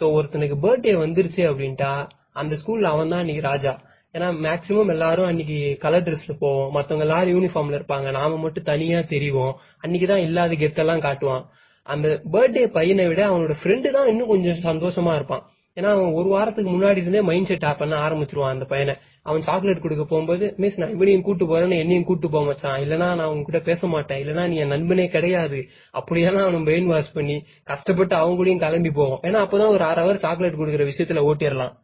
சோ 0.00 0.04
ஒருத்தனுக்கு 0.16 0.58
பர்த்டே 0.66 0.94
வந்துருச்சு 1.04 1.42
அப்படின்ட்டா 1.50 1.92
அந்த 2.32 2.54
ஸ்கூல்ல 2.62 2.86
அவன் 2.94 3.12
தான் 3.14 3.22
இன்னைக்கு 3.24 3.44
ராஜா. 3.50 3.72
ஏன்னா 4.14 4.34
மேக்சிமம் 4.42 4.88
எல்லாரும் 4.88 5.26
அன்னைக்கு 5.26 5.76
கலர் 5.80 6.02
ட்ரெஸ்ல 6.02 6.36
போவோம். 6.38 6.70
மத்தவங்க 6.70 7.14
எல்லாரும் 7.14 7.44
யூனிஃபார்ம்ல 7.44 7.74
இருப்பாங்க. 7.74 8.10
நாம 8.10 8.36
மட்டும் 8.36 8.64
தனியா 8.64 8.98
தெரிவோம். 8.98 9.52
அன்னைக்குதான் 9.86 10.16
இல்லாத 10.16 10.54
கெத்தெல்லாம் 10.54 11.00
காட்டுவான். 11.00 11.44
அந்த 11.82 12.20
பர்த்டே 12.32 12.66
பையனை 12.66 13.06
விட 13.06 13.28
அவனோட 13.28 13.54
ஃப்ரெண்டு 13.62 13.90
தான் 13.90 14.08
இன்னும் 14.08 14.28
கொஞ்சம் 14.28 14.60
சந்தோஷமா 14.62 15.14
இருப்பான். 15.14 15.48
ஏன்னா 15.74 15.84
அவன் 15.84 16.12
ஒரு 16.12 16.28
வாரத்துக்கு 16.28 16.70
முன்னாடி 16.70 16.96
இருந்தே 16.96 17.20
மைண்ட் 17.20 17.46
செட் 17.46 17.64
ஆப் 17.64 17.78
பண்ண 17.78 18.08
ஆரம்பிச்சிருவான் 18.08 18.48
அந்த 18.48 18.64
பையனை. 18.64 18.94
அவன் 19.22 19.40
சாக்லேட் 19.40 19.82
கொடுக்க 19.82 20.04
போகும்போது 20.04 20.54
மிஸ் 20.56 20.80
நான் 20.80 20.92
இவனையும் 20.92 21.22
கூட்டு 21.22 21.46
போறேன்னு 21.46 21.78
என்னையும் 21.78 22.04
கூட்டு 22.04 22.30
போக 22.30 22.44
மச்சான். 22.44 22.80
இல்லனா 22.80 22.96
நான் 22.96 23.24
உங்ககிட்ட 23.24 23.58
பேச 23.58 23.86
மாட்டேன். 23.86 24.26
இல்லனா 24.26 24.48
நீ 24.48 24.56
என் 24.56 24.66
நண்பனே 24.66 25.08
கிடையாது. 25.08 25.68
அப்படியெல்லாம் 25.90 26.46
அவன் 26.46 26.64
பிரெயின் 26.64 26.86
வாஷ் 26.86 27.12
பண்ணி 27.12 27.44
கஷ்டப்பட்டு 27.64 28.16
அவங்க 28.16 28.44
கூடயும் 28.44 28.58
கிளம்பி 28.58 28.90
போவோம். 28.90 29.20
ஏன்னா 29.22 29.36
அப்பதான் 29.36 29.68
ஒரு 29.68 29.84
ஆறு 29.84 30.02
ஹவர் 30.02 30.16
சாக்லேட் 30.16 30.54
கொடுக்குற 30.54 30.90
விஷயத்துல 30.90 31.32
ஓட்டிடலாம். 31.32 31.82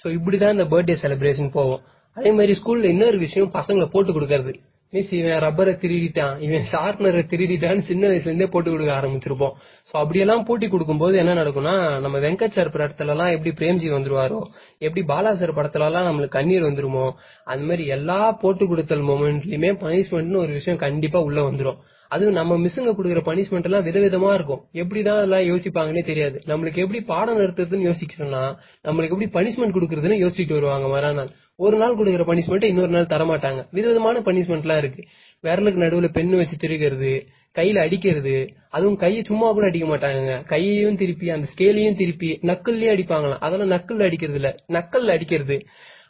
சோ 0.00 0.06
இப்படிதான் 0.06 0.52
இந்த 0.52 0.64
பர்த்டே 0.64 0.94
செலிப்ரேஷன் 1.02 1.50
போகும். 1.50 1.82
அதே 2.14 2.30
மாதிரி 2.32 2.52
ஸ்கூல்ல 2.60 2.84
இன்னொரு 2.84 3.18
விஷயம் 3.18 3.52
பசங்களை 3.52 3.86
போட்டு 3.90 4.12
கொடுக்கறது. 4.12 4.54
மிஸ் 4.94 5.12
இவன் 5.18 5.38
ரப்பரை 5.44 5.72
திருடிட்டான். 5.82 6.34
இவன் 6.46 6.66
ஷார்ப்னரை 6.72 7.22
திருடிட்டான்னு 7.30 7.84
சின்ன 7.90 8.08
வயசுல 8.08 8.30
இருந்தே 8.30 8.48
போட்டு 8.54 8.72
கொடுக்க 8.72 8.92
ஆரம்பிச்சிருப்போம். 8.98 9.54
சோ 9.88 9.94
அப்படியெல்லாம் 10.02 10.44
போட்டி 10.48 10.66
கொடுக்கும்போது 10.68 11.14
என்ன 11.22 11.36
நடக்கும்னா 11.40 11.76
நம்ம 12.06 12.18
வெங்கட் 12.26 12.56
சார் 12.56 12.72
படத்துல 12.74 13.14
எல்லாம் 13.14 13.32
எப்படி 13.36 13.52
பிரேம்ஜி 13.60 13.90
வந்துருவாரோ 13.94 14.40
எப்படி 14.86 15.04
பாலா 15.12 15.32
சார் 15.42 15.56
படத்துல 15.58 15.88
எல்லாம் 15.90 16.08
நம்மளுக்கு 16.08 16.36
கண்ணீர் 16.38 16.68
வந்துருமோ 16.68 17.06
அந்த 17.52 17.64
மாதிரி 17.70 17.86
எல்லா 17.96 18.18
போட்டு 18.42 18.66
கொடுத்தல் 18.72 19.08
மொமெண்ட்லயுமே 19.12 19.72
பனிஷ்மெண்ட்னு 19.86 20.42
ஒரு 20.44 20.52
விஷயம் 20.58 20.82
கண்டிப்பா 20.84 21.20
உள்ள 21.28 21.40
வந்துரும். 21.48 21.80
அதுவும் 22.10 22.36
நம்ம 22.38 22.56
மிஸ்ஸுங்க 22.62 22.92
கொடுக்குற 22.96 23.20
பனிஷ்மெண்ட் 23.28 23.66
எல்லாம் 23.68 23.84
விதவிதமா 23.86 24.30
இருக்கும். 24.38 24.62
எப்படிதான் 24.82 25.18
அதெல்லாம் 25.20 25.46
யோசிப்பாங்கன்னே 25.50 26.02
தெரியாது. 26.08 26.36
நம்மளுக்கு 26.50 26.82
எப்படி 26.84 27.00
பாடம் 27.12 27.38
நடத்துறதுன்னு 27.40 27.88
யோசிக்கணும்னா 27.90 28.42
நம்மளுக்கு 28.88 29.14
எப்படி 29.16 29.30
பனிஷ்மெண்ட் 29.38 29.76
கொடுக்கறதுன்னு 29.76 30.18
யோசிச்சுட்டு 30.24 30.58
வருவாங்க 30.58 30.88
மறுநாள். 30.94 31.30
ஒரு 31.64 31.76
நாள் 31.76 31.96
கொடுக்குற 31.96 32.24
பனிஷ்மெண்ட் 32.30 32.64
இன்னொரு 32.64 32.88
நாள் 32.88 33.10
தரமாட்டாங்க. 33.12 33.60
விதவிதமான 33.70 34.20
பனிஷ்மெண்ட்லாம் 34.20 34.76
இருக்கு. 34.76 35.02
விரலுக்கு 35.44 35.80
நடுவுல 35.82 36.08
பெண்ணு 36.16 36.36
வச்சு 36.36 36.56
திருகிறது 36.56 37.12
கையில 37.54 37.78
அடிக்கிறது 37.78 38.34
அதுவும் 38.70 38.96
கையை 38.96 39.22
சும்மா 39.22 39.48
கூட 39.52 39.66
அடிக்க 39.66 39.86
மாட்டாங்க 39.86 40.44
கையையும் 40.44 40.96
திருப்பி 40.96 41.30
அந்த 41.30 41.46
ஸ்கேலையும் 41.52 41.96
திருப்பி 41.96 42.38
நக்கல்லயே 42.42 42.92
அடிப்பாங்களாம். 42.94 43.40
அதெல்லாம் 43.40 43.72
நக்கல்ல 43.74 44.02
அடிக்கிறது 44.02 44.38
இல்ல. 44.38 44.50
நக்கல்ல 44.68 45.10
அடிக்கிறது. 45.10 45.58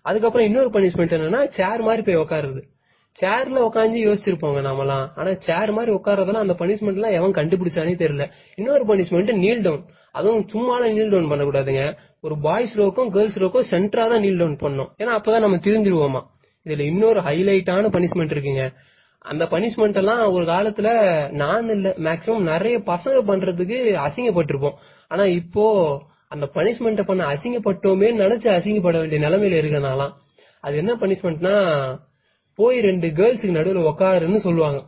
அதுக்கப்புறம் 0.02 0.46
இன்னொரு 0.46 0.70
பனிஷ்மெண்ட் 0.70 1.14
என்னன்னா 1.16 1.40
சேர் 1.48 1.80
மாதிரி 1.80 2.02
போய் 2.02 2.22
உட்காருது 2.24 2.62
சேர்ல 3.16 3.58
உட்காந்து 3.68 3.98
யோசிச்சிருப்போங்க 4.06 4.60
நாமெல்லாம். 4.60 5.06
ஆனா 5.16 5.32
சேர் 5.38 5.72
மாதிரி 5.72 5.92
உட்காரதெல்லாம் 5.96 6.44
அந்த 6.44 6.54
பனிஷ்மெண்ட் 6.58 6.98
எல்லாம் 6.98 7.16
எவன் 7.18 7.32
கண்டுபிடிச்சானே 7.32 7.94
தெரியல. 8.02 8.26
இன்னொரு 8.56 8.84
பனிஷ்மெண்ட் 8.84 9.32
நீல் 9.34 9.60
டவுன் 9.60 9.84
அதுவும் 10.12 10.46
சும்மால 10.52 10.92
நீல் 10.92 11.10
டவுன் 11.10 11.30
பண்ணக்கூடாதுங்க. 11.30 11.84
ஒரு 12.24 12.38
பாய்ஸ் 12.38 12.74
ரோக்கும் 12.78 13.08
கேர்ள்ஸ் 13.10 13.38
ரோக்கும் 13.38 13.64
சென்டரா 13.70 14.04
தான் 14.08 14.20
நீல் 14.20 14.36
டவுன் 14.36 14.56
பண்ணணும் 14.56 14.90
ஏன்னா 14.98 15.12
அப்பதான் 15.18 15.40
நம்ம 15.40 15.56
தெரிஞ்சிருவோமா. 15.56 16.20
இதுல 16.64 16.80
இன்னொரு 16.80 17.20
ஹைலைட்டான 17.20 17.88
பனிஷ்மெண்ட் 17.96 18.34
இருக்குங்க. 18.34 18.64
அந்த 19.18 19.44
பனிஷ்மெண்ட் 19.44 19.96
எல்லாம் 19.96 20.32
ஒரு 20.32 20.44
காலத்துல 20.44 20.88
நான் 21.30 21.68
இல்ல 21.68 21.94
மேக்சிமம் 21.98 22.40
நிறைய 22.40 22.78
பசங்க 22.78 23.18
பண்றதுக்கு 23.30 23.78
அசிங்கப்பட்டிருப்போம். 24.06 24.76
ஆனா 25.08 25.24
இப்போ 25.24 25.64
அந்த 26.28 26.50
பனிஷ்மெண்ட் 26.54 27.02
பண்ண 27.02 27.24
அசிங்கப்பட்டோமே 27.34 28.08
நினைச்சு 28.22 28.48
அசிங்கப்பட 28.58 28.98
வேண்டிய 29.00 29.28
நிலைமையில 29.28 29.82
நான்லாம் 29.88 30.14
அது 30.60 30.76
என்ன 30.76 30.94
பனிஷ்மெண்ட்னா 30.94 31.54
போய் 32.54 32.80
ரெண்டு 32.80 33.08
கேர்ள்ஸுக்கு 33.08 33.56
நடுவுல 33.58 33.84
உக்காருன்னு 33.90 34.36
சொல்லுவாங்க. 34.36 34.80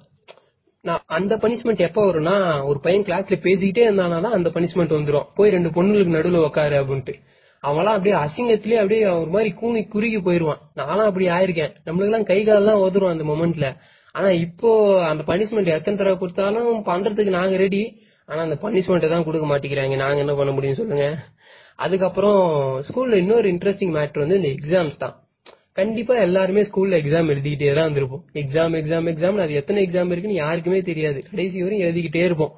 நான் 0.88 1.02
அந்த 1.06 1.36
பனிஷ்மெண்ட் 1.42 1.82
எப்ப 1.86 2.00
வரும்னா 2.08 2.64
ஒரு 2.64 2.80
பையன் 2.80 3.04
கிளாஸ்ல 3.06 3.36
பேசிக்கிட்டே 3.46 3.84
இருந்தானா 3.88 4.30
அந்த 4.38 4.50
பனிஷ்மெண்ட் 4.54 4.96
வந்துடும் 4.96 5.28
போய் 5.36 5.50
ரெண்டு 5.50 5.70
பொண்ணுங்களுக்கு 5.76 6.16
நடுவில் 6.16 6.44
உக்காரு 6.48 6.76
அப்படின்ட்டு. 6.80 7.14
அவன்லாம் 7.62 7.96
அப்படியே 7.96 8.16
அசிங்கத்திலேயே 8.24 8.80
அப்படியே 8.82 9.06
ஒரு 9.06 9.30
மாதிரி 9.30 9.50
கூனி 9.52 9.82
குறுகி 9.84 10.18
போயிருவான். 10.18 10.60
நானும் 10.74 11.06
அப்படி 11.06 11.28
ஆயிருக்கேன். 11.28 11.72
நம்மளுக்கெல்லாம் 11.86 12.22
கை 12.22 12.44
காலெல்லாம் 12.44 12.80
உதரும் 12.80 13.08
அந்த 13.08 13.24
மொமெண்ட்ல 13.24 13.68
ஆனா 14.12 14.28
இப்போ 14.30 14.70
அந்த 15.08 15.22
பனிஷ்மெண்ட் 15.26 15.74
எத்தனை 15.76 15.98
தடவை 15.98 16.18
கொடுத்தாலும் 16.18 16.84
பண்றதுக்கு 16.90 17.32
நாங்க 17.38 17.56
ரெடி 17.56 17.82
ஆனா 18.26 18.42
அந்த 18.42 18.58
பனிஷ்மெண்ட் 18.62 19.08
தான் 19.08 19.24
கொடுக்க 19.24 19.46
மாட்டேங்கிறாங்க. 19.46 19.96
நாங்க 19.96 20.18
என்ன 20.18 20.34
பண்ண 20.34 20.52
முடியும் 20.52 20.76
சொல்லுங்க. 20.76 21.06
அதுக்கப்புறம் 21.76 22.40
ஸ்கூல்ல 22.88 23.16
இன்னொரு 23.16 23.48
இன்ட்ரெஸ்டிங் 23.52 23.94
மேட்டர் 23.98 24.24
வந்து 24.24 24.40
இந்த 24.40 24.48
எக்ஸாம்ஸ் 24.48 24.96
தான். 24.96 25.16
கண்டிப்பா 25.78 26.14
எல்லாருமே 26.16 26.62
ஸ்கூல்ல 26.62 26.99
எக்ஸாம் 26.99 27.31
எழுதிக்கிட்டே 27.33 27.75
தான் 27.75 27.88
வந்திருப்போம். 27.88 28.25
எக்ஸாம் 28.35 28.75
எக்ஸாம் 28.81 29.09
எக்ஸாம் 29.12 29.40
அது 29.45 29.54
எத்தனை 29.54 29.81
எக்ஸாம் 29.87 30.12
இருக்குன்னு 30.14 30.35
யாருக்குமே 30.35 30.81
தெரியாது. 30.81 31.23
கடைசி 31.31 31.62
வரையும் 31.62 31.87
எழுதிக்கிட்டே 31.88 32.23
இருப்போம். 32.25 32.52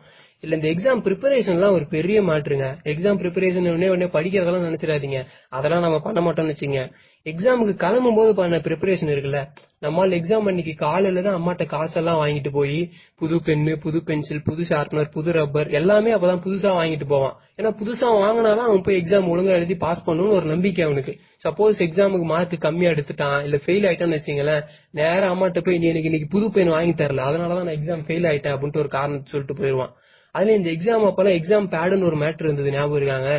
இல்ல 0.47 0.57
இந்த 0.59 0.69
எக்ஸாம் 0.73 1.01
ப்ரிப்பரேஷன்லாம் 1.07 1.77
ஒரு 1.77 1.87
பெரிய 1.95 2.19
மாற்றுங்க. 2.23 2.67
எக்ஸாம் 2.93 3.21
ப்ரிப்பரேஷன் 3.23 3.69
உடனே 3.73 3.89
உடனே 3.95 4.09
படிக்கிறதெல்லாம் 4.17 4.67
நினைச்சிடாதீங்க. 4.69 5.21
அதெல்லாம் 5.59 5.85
நம்ம 5.87 5.99
பண்ண 6.07 6.21
மாட்டோம்னு 6.27 6.55
வச்சுங்க 6.55 6.81
எக்ஸாமுக்கு 7.27 7.73
கிளம்பும் 7.83 8.19
போது 8.19 8.33
பண்ண 8.35 8.57
ப்ரிப்பரேஷன் 8.67 9.11
இருக்குல்ல 9.13 9.39
நம்மால் 9.85 10.13
எக்ஸாம் 10.19 10.49
அன்னைக்கு 10.51 10.75
காலையில 10.83 11.23
தான் 11.23 11.37
அம்மாட்ட 11.39 11.65
காசெல்லாம் 11.73 12.19
வாங்கிட்டு 12.21 12.51
போய் 12.59 12.77
புது 13.21 13.37
பென்னு 13.47 13.73
புது 13.85 13.99
பென்சில் 14.09 14.43
புது 14.49 14.63
ஷார்ப்னர் 14.69 15.11
புது 15.17 15.33
ரப்பர் 15.33 15.73
எல்லாமே 15.79 16.13
அப்பதான் 16.17 16.43
புதுசா 16.47 16.71
வாங்கிட்டு 16.79 17.09
போவான். 17.15 17.35
ஏன்னா 17.59 17.73
புதுசா 17.81 18.09
வாங்கினாதான் 18.23 18.69
அவன் 18.69 18.85
போய் 18.89 19.01
எக்ஸாம் 19.03 19.29
ஒழுங்கா 19.33 19.53
எழுதி 19.59 19.77
பாஸ் 19.85 20.07
பண்ணணும்னு 20.07 20.39
ஒரு 20.39 20.47
நம்பிக்கை 20.55 20.85
அவனுக்கு. 20.85 21.15
சப்போஸ் 21.45 21.85
எக்ஸாமுக்கு 21.89 22.29
மார்க் 22.35 22.57
கம்மியா 22.67 22.93
எடுத்துட்டான் 22.95 23.39
இல்ல 23.49 23.59
ஃபெயில் 23.67 23.89
ஆயிட்டான்னு 23.91 24.19
வச்சுங்களேன் 24.19 24.65
நேரம் 25.01 25.33
அம்மாட்ட 25.35 25.63
போய் 25.69 25.79
நீ 25.79 25.89
எனக்கு 25.93 26.11
இன்னைக்கு 26.13 26.33
புது 26.37 26.49
பென் 26.51 26.75
வாங்கி 26.77 26.97
தரல 27.03 27.29
அதனாலதான் 27.31 27.69
நான் 27.69 27.79
எக்ஸாம் 27.81 28.07
ஃபெயில் 28.09 28.29
ஆயிட்டேன் 28.33 28.57
அப்படின்ட்டு 28.57 28.83
ஒரு 28.85 28.93
காரணத்தை 28.99 29.31
சொல்லிட்டு 29.31 29.61
போயிருவான். 29.63 29.95
அதுல 30.37 30.57
இந்த 30.59 30.71
எக்ஸாம் 30.71 31.07
அப்பெல்லாம் 31.11 31.39
எக்ஸாம் 31.41 31.69
பேடுன்னு 31.75 32.09
ஒரு 32.11 32.19
மேட்ரு 32.23 32.49
இருந்தது 32.49 32.71
ஞாபகம் 32.71 33.01
இருக்காங்க? 33.01 33.31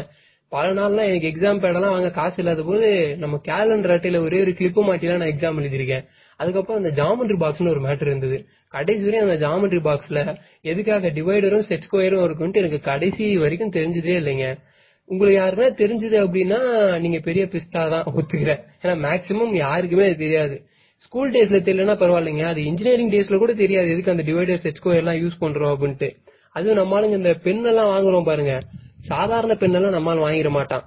பல 0.51 0.68
நாள்லாம் 0.74 1.08
எனக்கு 1.10 1.30
எக்ஸாம் 1.32 1.62
பேடெல்லாம் 1.63 1.94
வாங்க 1.96 2.10
காசு 2.18 2.38
இல்லாத 2.42 2.62
போது 2.63 2.89
நம்ம 3.18 3.36
கேலண்டர் 3.48 3.94
அட்டையில 3.96 4.20
ஒரே 4.25 4.38
ஒரு 4.39 4.51
கிளிப்பு 4.60 4.82
மாட்டிலாம் 4.89 5.22
நான் 5.22 5.34
எக்ஸாம் 5.34 5.60
எழுதிருக்கேன் 5.62 6.06
அதுக்கப்புறம் 6.39 6.80
அந்த 6.82 6.92
ஜாமெட்ரி 7.00 7.36
பாக்ஸ்னு 7.44 7.74
ஒரு 7.74 7.82
மேட்ரு 7.86 8.10
இருந்தது. 8.12 8.38
கடைசி 8.75 9.04
வரையும் 9.04 9.27
அந்த 9.27 9.38
ஜாமெட்ரி 9.46 9.82
பாக்ஸ்ல 9.88 10.20
எதுக்காக 10.62 11.12
டிவைடரும் 11.18 11.66
செட் 11.70 11.86
ஸ்கொயரும் 11.88 12.24
இருக்குன்ட்டு 12.27 12.62
எனக்கு 12.62 12.80
கடைசி 12.80 13.25
வரைக்கும் 13.38 13.75
தெரிஞ்சதே 13.75 14.16
இல்லைங்க. 14.22 14.48
உங்களுக்கு 15.10 15.39
யாருன்னா 15.42 15.68
தெரிஞ்சது 15.82 16.18
அப்படின்னா 16.25 16.60
நீங்க 17.00 17.20
பெரிய 17.20 17.44
பிஸ்தா 17.54 17.84
தான் 17.94 18.08
ஒத்துக்கிறேன். 18.13 18.62
ஏன்னா 18.84 18.96
மேக்சிமம் 19.06 19.54
யாருக்குமே 19.56 20.06
அது 20.06 20.18
தெரியாது. 20.18 20.56
ஸ்கூல் 21.06 21.32
டேஸ்ல 21.32 21.60
தெரியலன்னா 21.68 21.98
பரவாயில்லைங்க. 22.04 22.46
அது 22.54 22.62
இன்ஜினியரிங் 22.63 23.12
டேஸ்ல 23.12 23.38
கூட 23.38 23.54
தெரியாது. 23.54 23.89
எதுக்கு 23.94 24.13
அந்த 24.16 24.25
டிவைடர் 24.30 24.63
செட் 24.63 24.80
ஸ்கொயர் 24.80 25.01
எல்லாம் 25.04 25.20
யூஸ் 25.24 25.42
பண்றோம் 25.42 25.74
அப்படின்ட்டு. 25.75 26.10
அதுவும் 26.58 26.80
நம்மளுங்க 26.82 27.16
இந்த 27.22 27.34
பென் 27.46 27.68
எல்லாம் 27.72 27.92
வாங்குறோம் 27.94 28.28
பாருங்க. 28.30 28.54
சாதாரண 29.10 29.54
பெண்ணெல்லாம் 29.62 29.96
நம்மளால 29.98 30.24
வாங்கிட 30.28 30.50
மாட்டான். 30.58 30.84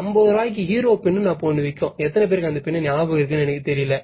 ஐம்பது 0.00 0.28
ரூபாய்க்கு 0.32 0.62
ஹீரோ 0.70 0.90
பென்னு 1.04 1.26
நான் 1.26 1.42
ஒண்ணு 1.48 1.62
விற்கும் 1.66 1.94
எத்தனை 2.04 2.24
பேருக்கு 2.26 2.50
அந்த 2.52 2.60
பெண்ணு 2.66 2.84
ஞாபகம் 2.86 3.18
இருக்குன்னு 3.20 3.46
எனக்கு 3.46 3.64
தெரியல. 3.70 3.96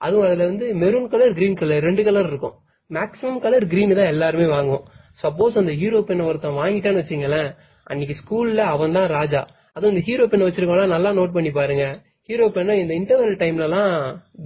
அதுவும் 0.00 0.26
அதுல 0.26 0.46
வந்து 0.50 0.66
மெரூன் 0.82 1.08
கலர் 1.12 1.34
கிரீன் 1.38 1.58
கலர் 1.60 1.84
ரெண்டு 1.88 2.02
கலர் 2.08 2.28
இருக்கும். 2.30 2.54
மேக்ஸிமம் 2.90 3.42
கலர் 3.44 3.66
கிரீன் 3.72 3.94
தான் 3.98 4.10
எல்லாருமே 4.14 4.46
வாங்குவோம். 4.54 4.86
சப்போஸ் 5.22 5.58
அந்த 5.62 5.72
ஹீரோ 5.80 6.00
பெண்ணை 6.08 6.24
ஒருத்தன் 6.30 6.58
வாங்கிட்டான்னு 6.60 7.00
வச்சுங்களேன் 7.02 7.50
அன்னைக்கு 7.90 8.14
ஸ்கூல்ல 8.20 8.62
அவன் 8.74 8.96
தான் 8.98 9.08
ராஜா. 9.16 9.40
அதுவும் 9.74 9.92
இந்த 9.94 10.02
ஹீரோ 10.08 10.24
பென் 10.32 10.46
வச்சிருக்கவங்க 10.46 10.94
நல்லா 10.96 11.10
நோட் 11.18 11.36
பண்ணி 11.36 11.50
பாருங்க. 11.58 11.84
ஹீரோ 12.28 12.46
பெண்ணை 12.56 12.74
இந்த 12.80 12.92
இன்டர்வல் 13.00 13.38
டைம்ல 13.42 13.64
எல்லாம் 13.68 13.92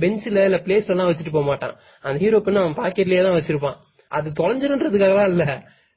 பெஞ்சில 0.03 0.45
இல்ல 0.49 0.59
பிளேஸ்ல 0.67 0.95
எல்லாம் 0.95 1.09
வச்சுட்டு 1.11 1.35
போக 1.37 1.47
மாட்டான். 1.51 1.75
அந்த 2.05 2.17
ஹீரோ 2.25 2.39
பெண்ணை 2.47 2.61
அவன் 2.63 2.79
பாக்கெட்லயே 2.83 3.23
தான் 3.27 3.37
வச்சிருப்பான். 3.39 3.77
அது 4.11 4.29
தொலைஞ்சிருன்றதுக்காக 4.41 5.25
இல்ல. 5.33 5.45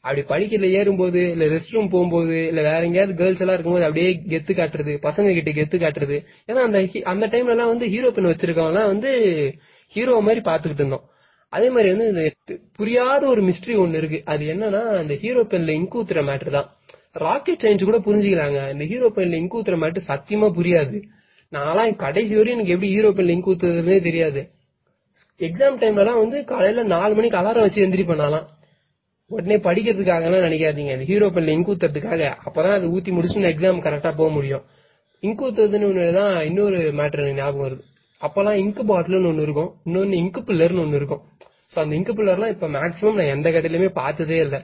அப்படி 0.01 0.22
படிக்கல 0.29 0.68
ஏறும்போது 0.72 1.32
இல்ல 1.32 1.46
ரெஸ்ட் 1.46 1.72
ரூம் 1.72 1.89
போகும்போது 1.89 2.48
இல்ல 2.48 2.62
வேற 2.62 2.82
எங்கேயாவது 2.84 3.15
கேர்ள்ஸ் 3.18 3.41
எல்லாம் 3.44 3.56
இருக்கும்போது 3.56 3.86
அப்படியே 3.86 4.10
கெத்து 4.34 4.53
காட்டுறது 4.60 4.94
பசங்க 5.08 5.34
கிட்ட 5.34 5.51
கெத்து 5.51 5.77
காட்டுறது. 5.84 6.18
ஏன்னா 6.48 6.62
அந்த 6.68 6.79
அந்த 7.03 7.27
டைம்ல 7.27 7.56
எல்லாம் 7.56 7.68
வந்து 7.68 7.88
ஹீரோ 7.88 8.12
பின் 8.12 8.25
வச்சிருக்கவங்க 8.25 8.84
வந்து 8.86 9.12
ஹீரோ 9.88 10.20
மாதிரி 10.20 10.41
பாத்துக்கிட்டு 10.50 10.84
இருந்தோம். 10.84 11.06
அதே 11.50 11.70
மாதிரி 11.70 11.89
வந்து 11.94 12.08
இந்த 12.08 12.24
புரியாத 12.75 13.22
ஒரு 13.27 13.41
மிஸ்ட்ரி 13.41 13.75
ஒண்ணு 13.84 13.94
இருக்கு. 13.94 14.22
அது 14.25 14.44
என்னன்னா 14.46 14.82
அந்த 15.01 15.13
ஹீரோ 15.13 15.41
பென்ல 15.41 15.75
இங்க் 15.79 15.96
மேட்டர் 16.29 16.56
தான். 16.58 16.70
ராக்கெட் 17.12 17.63
சயின்ஸ் 17.63 17.88
கூட 17.89 17.98
புரிஞ்சுக்கலாங்க. 17.98 18.60
இந்த 18.72 18.86
ஹீரோ 18.86 19.08
பென்ல 19.15 19.39
இங்க் 19.41 19.56
மேட்டர் 19.84 20.10
சத்தியமா 20.12 20.50
புரியாது. 20.60 20.98
நான்லாம் 21.51 21.96
கடைசி 21.96 22.36
வரையும் 22.36 22.58
எனக்கு 22.58 22.74
எப்படி 22.74 22.91
ஹீரோ 22.94 23.10
பென்ல 23.10 23.36
இங்க் 23.38 24.03
தெரியாது. 24.03 24.41
எக்ஸாம் 25.39 25.79
டைம்லலாம் 25.82 26.22
வந்து 26.24 26.44
காலையில 26.44 26.84
நாலு 26.84 27.15
மணிக்கு 27.15 27.38
அலாரம் 27.38 27.65
வச்சு 27.65 27.86
எந்திரிப்பேன் 27.86 28.22
நான்லாம். 28.24 28.48
உடனே 29.31 29.57
படிக்கிறதுக்காக 29.67 30.27
எல்லாம் 30.27 30.45
நினைக்காதீங்க. 30.48 30.91
அது 30.95 31.03
ஹீரோ 31.12 31.27
பென்ல 31.36 31.53
இங்க் 31.55 31.69
ஊத்துறதுக்காக 31.74 32.21
அப்பதான் 32.48 32.77
அது 32.77 32.88
ஊத்தி 32.95 33.12
முடிச்சு 33.17 33.41
நான் 33.43 33.53
எக்ஸாம் 33.55 33.86
கரெக்டா 33.88 34.12
போக 34.19 34.29
முடியும். 34.38 34.63
இங்கு 35.24 35.43
ஊத்துறதுன்னு 35.48 35.89
ஒண்ணு 35.91 36.05
தான் 36.19 36.33
இன்னொரு 36.50 36.79
மேட்டர் 37.00 37.24
எனக்கு 37.24 37.41
ஞாபகம் 37.41 37.65
வருது. 37.67 37.83
அப்பெல்லாம் 38.21 38.57
இங்க் 38.63 38.81
பாட்டில்னு 38.91 39.29
ஒன்று 39.31 39.45
இருக்கும். 39.48 39.71
இன்னொன்னு 39.88 40.17
இங்கு 40.24 40.41
பில்லர்னு 40.48 40.83
ஒன்று 40.86 41.00
இருக்கும். 41.01 41.21
ஸோ 41.71 41.77
அந்த 41.83 41.93
இங்கு 42.00 42.13
பில்லர்லாம் 42.17 42.53
இப்போ 42.55 42.67
மேக்ஸிமம் 42.75 43.17
நான் 43.19 43.33
எந்த 43.36 43.48
கடையிலுமே 43.55 43.89
பார்த்ததே 44.00 44.38
இல்லை. 44.45 44.59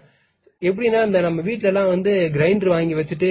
எப்படின்னா 0.68 1.00
இந்த 1.08 1.20
நம்ம 1.26 1.40
வீட்டிலலாம் 1.48 1.72
எல்லாம் 1.72 1.90
வந்து 1.94 2.12
கிரைண்டர் 2.36 2.72
வாங்கி 2.74 2.96
வச்சுட்டு 3.00 3.30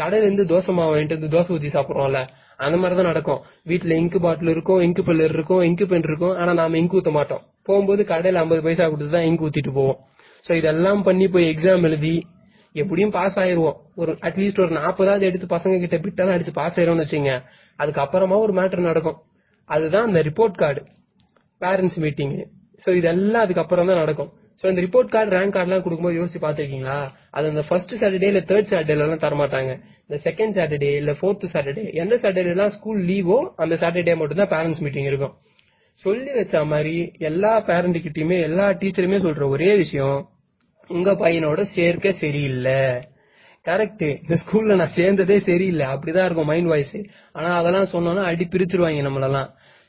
கடையிலேருந்து 0.00 0.44
தோசை 0.52 0.72
மாவு 0.76 0.90
வாங்கிட்டு 0.92 1.16
வந்து 1.18 1.30
தோசை 1.34 1.50
ஊற்றி 1.54 1.70
சாப்பிட்றோம்ல 1.76 2.20
அந்த 2.64 2.76
மாதிரி 2.80 2.96
தான் 2.98 3.10
நடக்கும். 3.12 3.40
வீட்டில் 3.70 3.94
இங்கு 4.02 4.18
பாட்டில் 4.24 4.52
இருக்கும் 4.54 4.80
இங்கு 4.86 5.02
பில்லர் 5.08 5.34
இருக்கும் 5.36 5.62
இங்கு 5.68 5.84
பென் 5.92 6.06
இருக்கும். 6.10 6.34
ஆனால் 6.40 6.58
நாம 6.60 6.78
இங்கு 6.82 6.96
ஊற்ற 6.98 7.12
மாட்டோம். 7.18 7.42
போகும்போது 7.68 8.04
கடையில் 8.12 8.40
ஐம்பது 8.42 8.62
பைசா 8.66 8.86
கொடுத்து 8.92 9.12
தான் 9.16 9.26
இங்கு 9.30 9.44
ஊற்றிட்டு 9.48 9.72
போவோம். 9.78 9.98
சோ 10.46 10.52
இதெல்லாம் 10.60 11.00
பண்ணி 11.08 11.26
போய் 11.34 11.50
எக்ஸாம் 11.52 11.86
எழுதி 11.88 12.16
எப்படியும் 12.74 13.12
பாஸ் 13.16 13.36
ஆயிருவோம். 13.42 13.76
ஒரு 14.00 14.12
அட்லீஸ்ட் 14.26 14.60
ஒரு 14.64 14.72
நாற்பதாவது 14.80 15.24
எடுத்து 15.28 15.46
பசங்க 15.54 15.76
கிட்ட 15.84 15.96
பிட்டெல்லாம் 16.04 16.36
அடிச்சு 16.36 16.54
பாஸ் 16.60 16.76
ஆயிரும்னு 16.78 17.04
வச்சுங்க 17.04 17.32
அதுக்கப்புறமா 17.78 18.36
ஒரு 18.46 18.52
மேட்டர் 18.58 18.88
நடக்கும். 18.90 19.18
அதுதான் 19.70 20.06
அந்த 20.08 20.20
report 20.28 20.58
card 20.62 20.82
parents 21.60 21.98
meeting 22.04 22.34
so 22.84 22.90
இதெல்லாம் 23.00 23.44
அதுக்கப்புறம் 23.46 23.88
தான் 23.90 24.00
நடக்கும். 24.02 24.30
சோ 24.60 24.64
இந்த 24.70 24.80
ரிப்போர்ட் 24.84 25.12
கார்டு 25.14 25.30
ரேங்க் 25.36 25.54
கார்டுலாம் 25.56 25.82
கொடுக்கும்போது 25.84 26.18
யோசிச்சு 26.20 26.40
பாத்திருக்கீங்களா 26.44 26.98
அது 27.36 27.46
அந்த 27.52 27.62
ஃபர்ஸ்ட் 27.68 27.92
சாட்டர்டே 28.00 28.28
இல்ல 28.32 28.40
தேர்ட் 28.50 28.70
சாட்டர்டே 28.72 28.94
எல்லாம் 28.96 29.24
தரமாட்டாங்க. 29.26 29.72
இந்த 30.06 30.16
செகண்ட் 30.26 30.56
சாட்டர்டே 30.58 30.90
இல்ல 31.00 31.12
ஃபோர்த் 31.20 31.44
சாட்டர்டே 31.54 31.84
எந்த 32.02 32.14
சாட்டர்டே 32.22 32.52
எல்லாம் 32.54 32.72
ஸ்கூல் 32.76 33.00
லீவோ 33.10 33.38
அந்த 33.64 33.74
சாட்டர்டே 33.82 34.14
மட்டும் 34.20 34.40
தான் 34.42 34.52
பேரண்ட்ஸ் 34.54 34.82
மீட்டிங் 34.86 35.08
இருக்கும். 35.12 35.34
சொல்லி 36.04 36.32
வச்ச 36.32 36.64
மாதிரி 36.64 37.12
எல்லா 37.18 37.60
பேரண்ட் 37.60 37.96
கிட்டயுமே 37.96 38.36
எல்லா 38.40 38.66
டீச்சருமே 38.70 39.18
சொல்ற 39.26 39.48
ஒரே 39.48 39.76
விஷயம் 39.76 40.18
உங்க 40.88 41.12
பையனோட 41.12 41.60
சேர்க்க 41.62 42.12
சரியில்லை. 42.12 42.80
கரெக்ட் 43.64 44.04
இந்த 44.22 44.36
ஸ்கூல்ல 44.42 44.76
நான் 44.76 44.94
சேர்ந்ததே 44.96 45.38
சரியில்லை. 45.38 45.86
அப்படிதான் 45.86 46.24
இருக்கும் 46.24 46.48
மைண்ட் 46.50 46.68
வாய்ஸ் 46.68 46.96
ஆனா 47.32 47.48
அதெல்லாம் 47.56 47.90
சொன்னோம்னா 47.92 48.22
அடி 48.22 48.44
பிரிச்சிருவாங்க 48.50 49.02
நம்மளெல்லாம். 49.08 49.48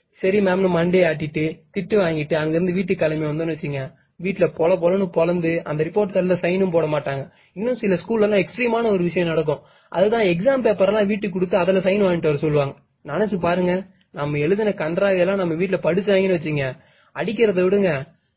சரி 0.09 0.39
மேம்னு 0.39 0.69
மண்டே 0.77 1.01
ஆட்டிட்டு 1.09 1.43
திட்டு 1.77 1.95
வாங்கிட்டு 2.03 2.33
அங்க 2.33 2.53
இருந்து 2.55 2.73
வீட்டுக்கு 2.73 3.01
கிளம்பி 3.03 3.27
வந்தோம்னு 3.27 3.55
வச்சுங்க 3.55 3.81
வீட்டுல 4.23 4.45
பொல 4.57 4.71
பொலன்னு 4.83 5.05
பொலந்து 5.17 5.51
அந்த 5.63 5.83
ரிப்போர்ட் 5.83 6.13
தள்ள 6.13 6.33
சைனும் 6.33 6.71
போட 6.71 6.85
மாட்டாங்க. 6.85 7.23
இன்னும் 7.53 7.75
சில 7.75 7.95
ஸ்கூல்ல 7.95 8.27
எல்லாம் 8.27 8.41
எக்ஸ்ட்ரீமான 8.43 8.89
ஒரு 8.89 9.03
விஷயம் 9.03 9.27
நடக்கும். 9.27 9.61
அதுதான் 9.89 10.21
எக்ஸாம் 10.21 10.61
பேப்பர் 10.61 10.87
எல்லாம் 10.87 11.07
வீட்டுக்கு 11.07 11.35
கொடுத்து 11.37 11.57
அதுல 11.57 11.79
சைன் 11.79 12.03
வாங்கிட்டு 12.05 12.31
வர 12.31 12.35
சொல்லுவாங்க. 12.35 12.75
நினைச்சு 13.03 13.37
பாருங்க. 13.39 13.73
நம்ம 14.13 14.37
எழுதின 14.37 14.73
கன்றாவையெல்லாம் 14.77 15.41
நம்ம 15.41 15.53
வீட்டுல 15.53 15.77
படிச்சாங்கன்னு 15.83 16.37
வச்சுங்க 16.37 16.65
அடிக்கிறத 17.15 17.59
விடுங்க. 17.65 17.89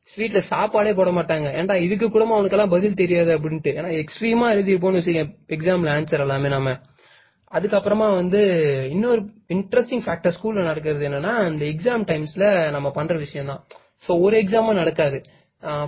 ஸ்வீட்ல 0.08 0.38
சாப்பாடே 0.38 0.92
போட 0.94 1.10
மாட்டாங்க. 1.10 1.48
ஏன்டா 1.58 1.74
இதுக்கு 1.76 2.10
கூட 2.10 2.24
அவனுக்கெல்லாம் 2.24 2.70
பதில் 2.70 2.94
தெரியாது 2.94 3.38
அப்படின்ட்டு. 3.38 3.72
ஏன்னா 3.78 3.90
எக்ஸ்ட்ரீமா 4.02 4.46
எழுதிருப்போம்னு 4.54 5.00
வச்சுக்க 5.00 5.22
எக்ஸாம்ல 5.48 5.92
ஆன்சர் 5.96 6.20
எல்லாமே 6.20 6.48
நாம 6.48 6.74
அதுக்கப்புறமா 7.52 8.06
வந்து 8.14 8.40
இன்னொரு 8.90 9.22
இன்ட்ரெஸ்டிங் 9.48 10.04
ஃபேக்டர் 10.06 10.34
ஸ்கூல்ல 10.36 10.62
நடக்கிறது 10.62 11.08
என்னன்னா 11.08 11.52
இந்த 11.52 11.64
எக்ஸாம் 11.64 12.04
டைம்ஸ்ல 12.06 12.70
நம்ம 12.70 12.90
பண்ற 12.90 13.16
விஷயம் 13.16 13.46
தான் 13.46 13.62
ஸோ 14.06 14.20
ஒரு 14.20 14.36
எக்ஸாமும் 14.42 14.80
நடக்காது. 14.82 15.18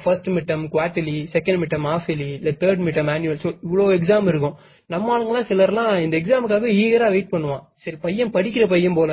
First 0.02 0.28
midterm 0.36 0.62
quarterly 0.72 1.14
second 1.32 1.58
midterm 1.62 1.86
half yearly 1.92 2.28
இல்ல 2.38 2.50
தேர்ட் 2.62 2.82
மிட்டம் 2.86 3.08
ஆனுவல் 3.14 3.40
ஸோ 3.44 3.50
இவ்வளோ 3.66 3.86
எக்ஸாம் 3.96 4.28
இருக்கும். 4.32 4.54
நம்ம 4.92 5.10
ஆளுங்களாம் 5.14 5.46
சிலர்லாம் 5.50 5.90
இந்த 6.04 6.14
எக்ஸாமுக்காக 6.20 6.68
ஈகரா 6.82 7.08
வெயிட் 7.14 7.32
பண்ணுவான். 7.32 7.62
சரி 7.84 7.98
பையன் 8.04 8.30
படிக்கிற 8.36 8.66
பையன் 8.74 8.96
போல 8.98 9.12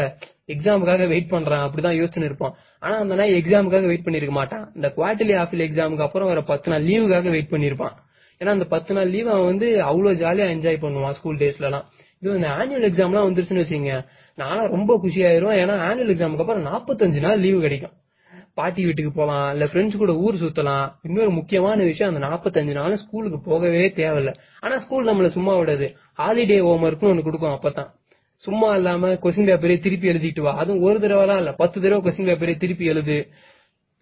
எக்ஸாமுக்காக 0.54 1.08
வெயிட் 1.14 1.32
பண்றான். 1.34 1.64
அப்படிதான் 1.68 1.98
யோசிச்சுன்னு 2.00 2.30
இருப்பான். 2.32 2.54
ஆனா 2.84 2.96
அந்த 3.04 3.16
நாள் 3.22 3.36
எக்ஸாமுக்காக 3.40 3.86
வெயிட் 3.92 4.06
பண்ணிருக்க 4.08 4.36
மாட்டான். 4.40 4.66
இந்த 4.76 4.90
குவார்டர்லி 4.98 5.36
ஆஃபில் 5.44 5.66
எக்ஸாமுக்கு 5.68 6.06
அப்புறம் 6.08 6.30
வர 6.34 6.44
பத்து 6.52 6.72
நாள் 6.74 6.86
லீவுக்காக 6.90 7.30
வெயிட் 7.36 7.52
பண்ணிருப்பான். 7.54 7.96
ஏன்னா 8.42 8.54
அந்த 8.58 8.68
பத்து 8.76 8.92
நாள் 8.98 9.10
லீவ் 9.16 9.32
அவன் 9.34 9.50
வந்து 9.52 9.68
அவ்வளோ 9.90 10.14
ஜாலியா 10.24 10.46
என்ஜாய் 10.56 10.84
பண்ணுவான் 10.86 11.18
ஸ்கூல் 11.18 11.42
டேஸ்லலாம் 11.42 11.88
இது 12.22 12.36
இந்த 12.40 12.50
ஆனுவல் 12.60 12.88
எக்ஸாம்லாம் 12.90 13.28
வந்துருச்சுன்னு 13.28 13.64
வச்சுங்க 13.64 13.94
நானும் 14.38 14.72
ரொம்ப 14.76 14.92
குஷியாயிருவேன். 15.04 15.60
ஏன்னா 15.64 15.76
ஆனுவல் 15.90 16.14
எக்ஸாமுக்கு 16.16 16.46
அப்புறம் 16.46 16.68
நாற்பத்தஞ்சு 16.72 17.20
நாள் 17.26 17.44
லீவு 17.46 17.60
கிடைக்கும். 17.62 17.96
பாட்டி 18.62 18.84
வீட்டுக்கு 18.84 19.12
போகலாம் 19.12 19.52
இல்ல 19.52 19.66
ஃப்ரெண்ட்ஸ் 19.66 19.98
கூட 19.98 20.14
ஊர் 20.14 20.36
சுத்தலாம். 20.36 20.86
இன்னொரு 21.02 21.30
முக்கியமான 21.30 21.84
விஷயம் 21.84 22.12
அந்த 22.14 22.28
நாற்பத்தஞ்சு 22.28 22.72
நாளும் 22.72 22.98
ஸ்கூலுக்கு 22.98 23.40
போகவே 23.40 23.88
தேவையில்ல. 23.96 24.34
ஆனா 24.60 24.80
ஸ்கூல் 24.80 25.08
நம்மள 25.08 25.28
சும்மா 25.28 25.56
விடாது. 25.56 25.88
ஹாலிடே 26.18 26.60
ஹோம் 26.62 26.84
ஒர்க்னு 26.84 27.10
ஒன்னு 27.12 27.24
கொடுக்கும் 27.24 27.58
அப்பதான். 27.58 27.90
சும்மா 28.36 28.76
இல்லாம 28.76 29.08
கொஸ்டின் 29.14 29.50
பேப்பரே 29.50 29.80
திருப்பி 29.80 30.08
எழுதிட்டு 30.10 30.42
வா. 30.42 30.58
அதுவும் 30.58 30.82
ஒரு 30.82 31.00
தடவைலாம் 31.00 31.38
இல்ல. 31.38 31.52
பத்து 31.54 31.82
தடவை 31.82 32.02
கொஸ்டின் 32.04 32.30
பேப்பரே 32.30 32.56
திருப்பி 32.58 32.86
எழுது. 32.86 33.18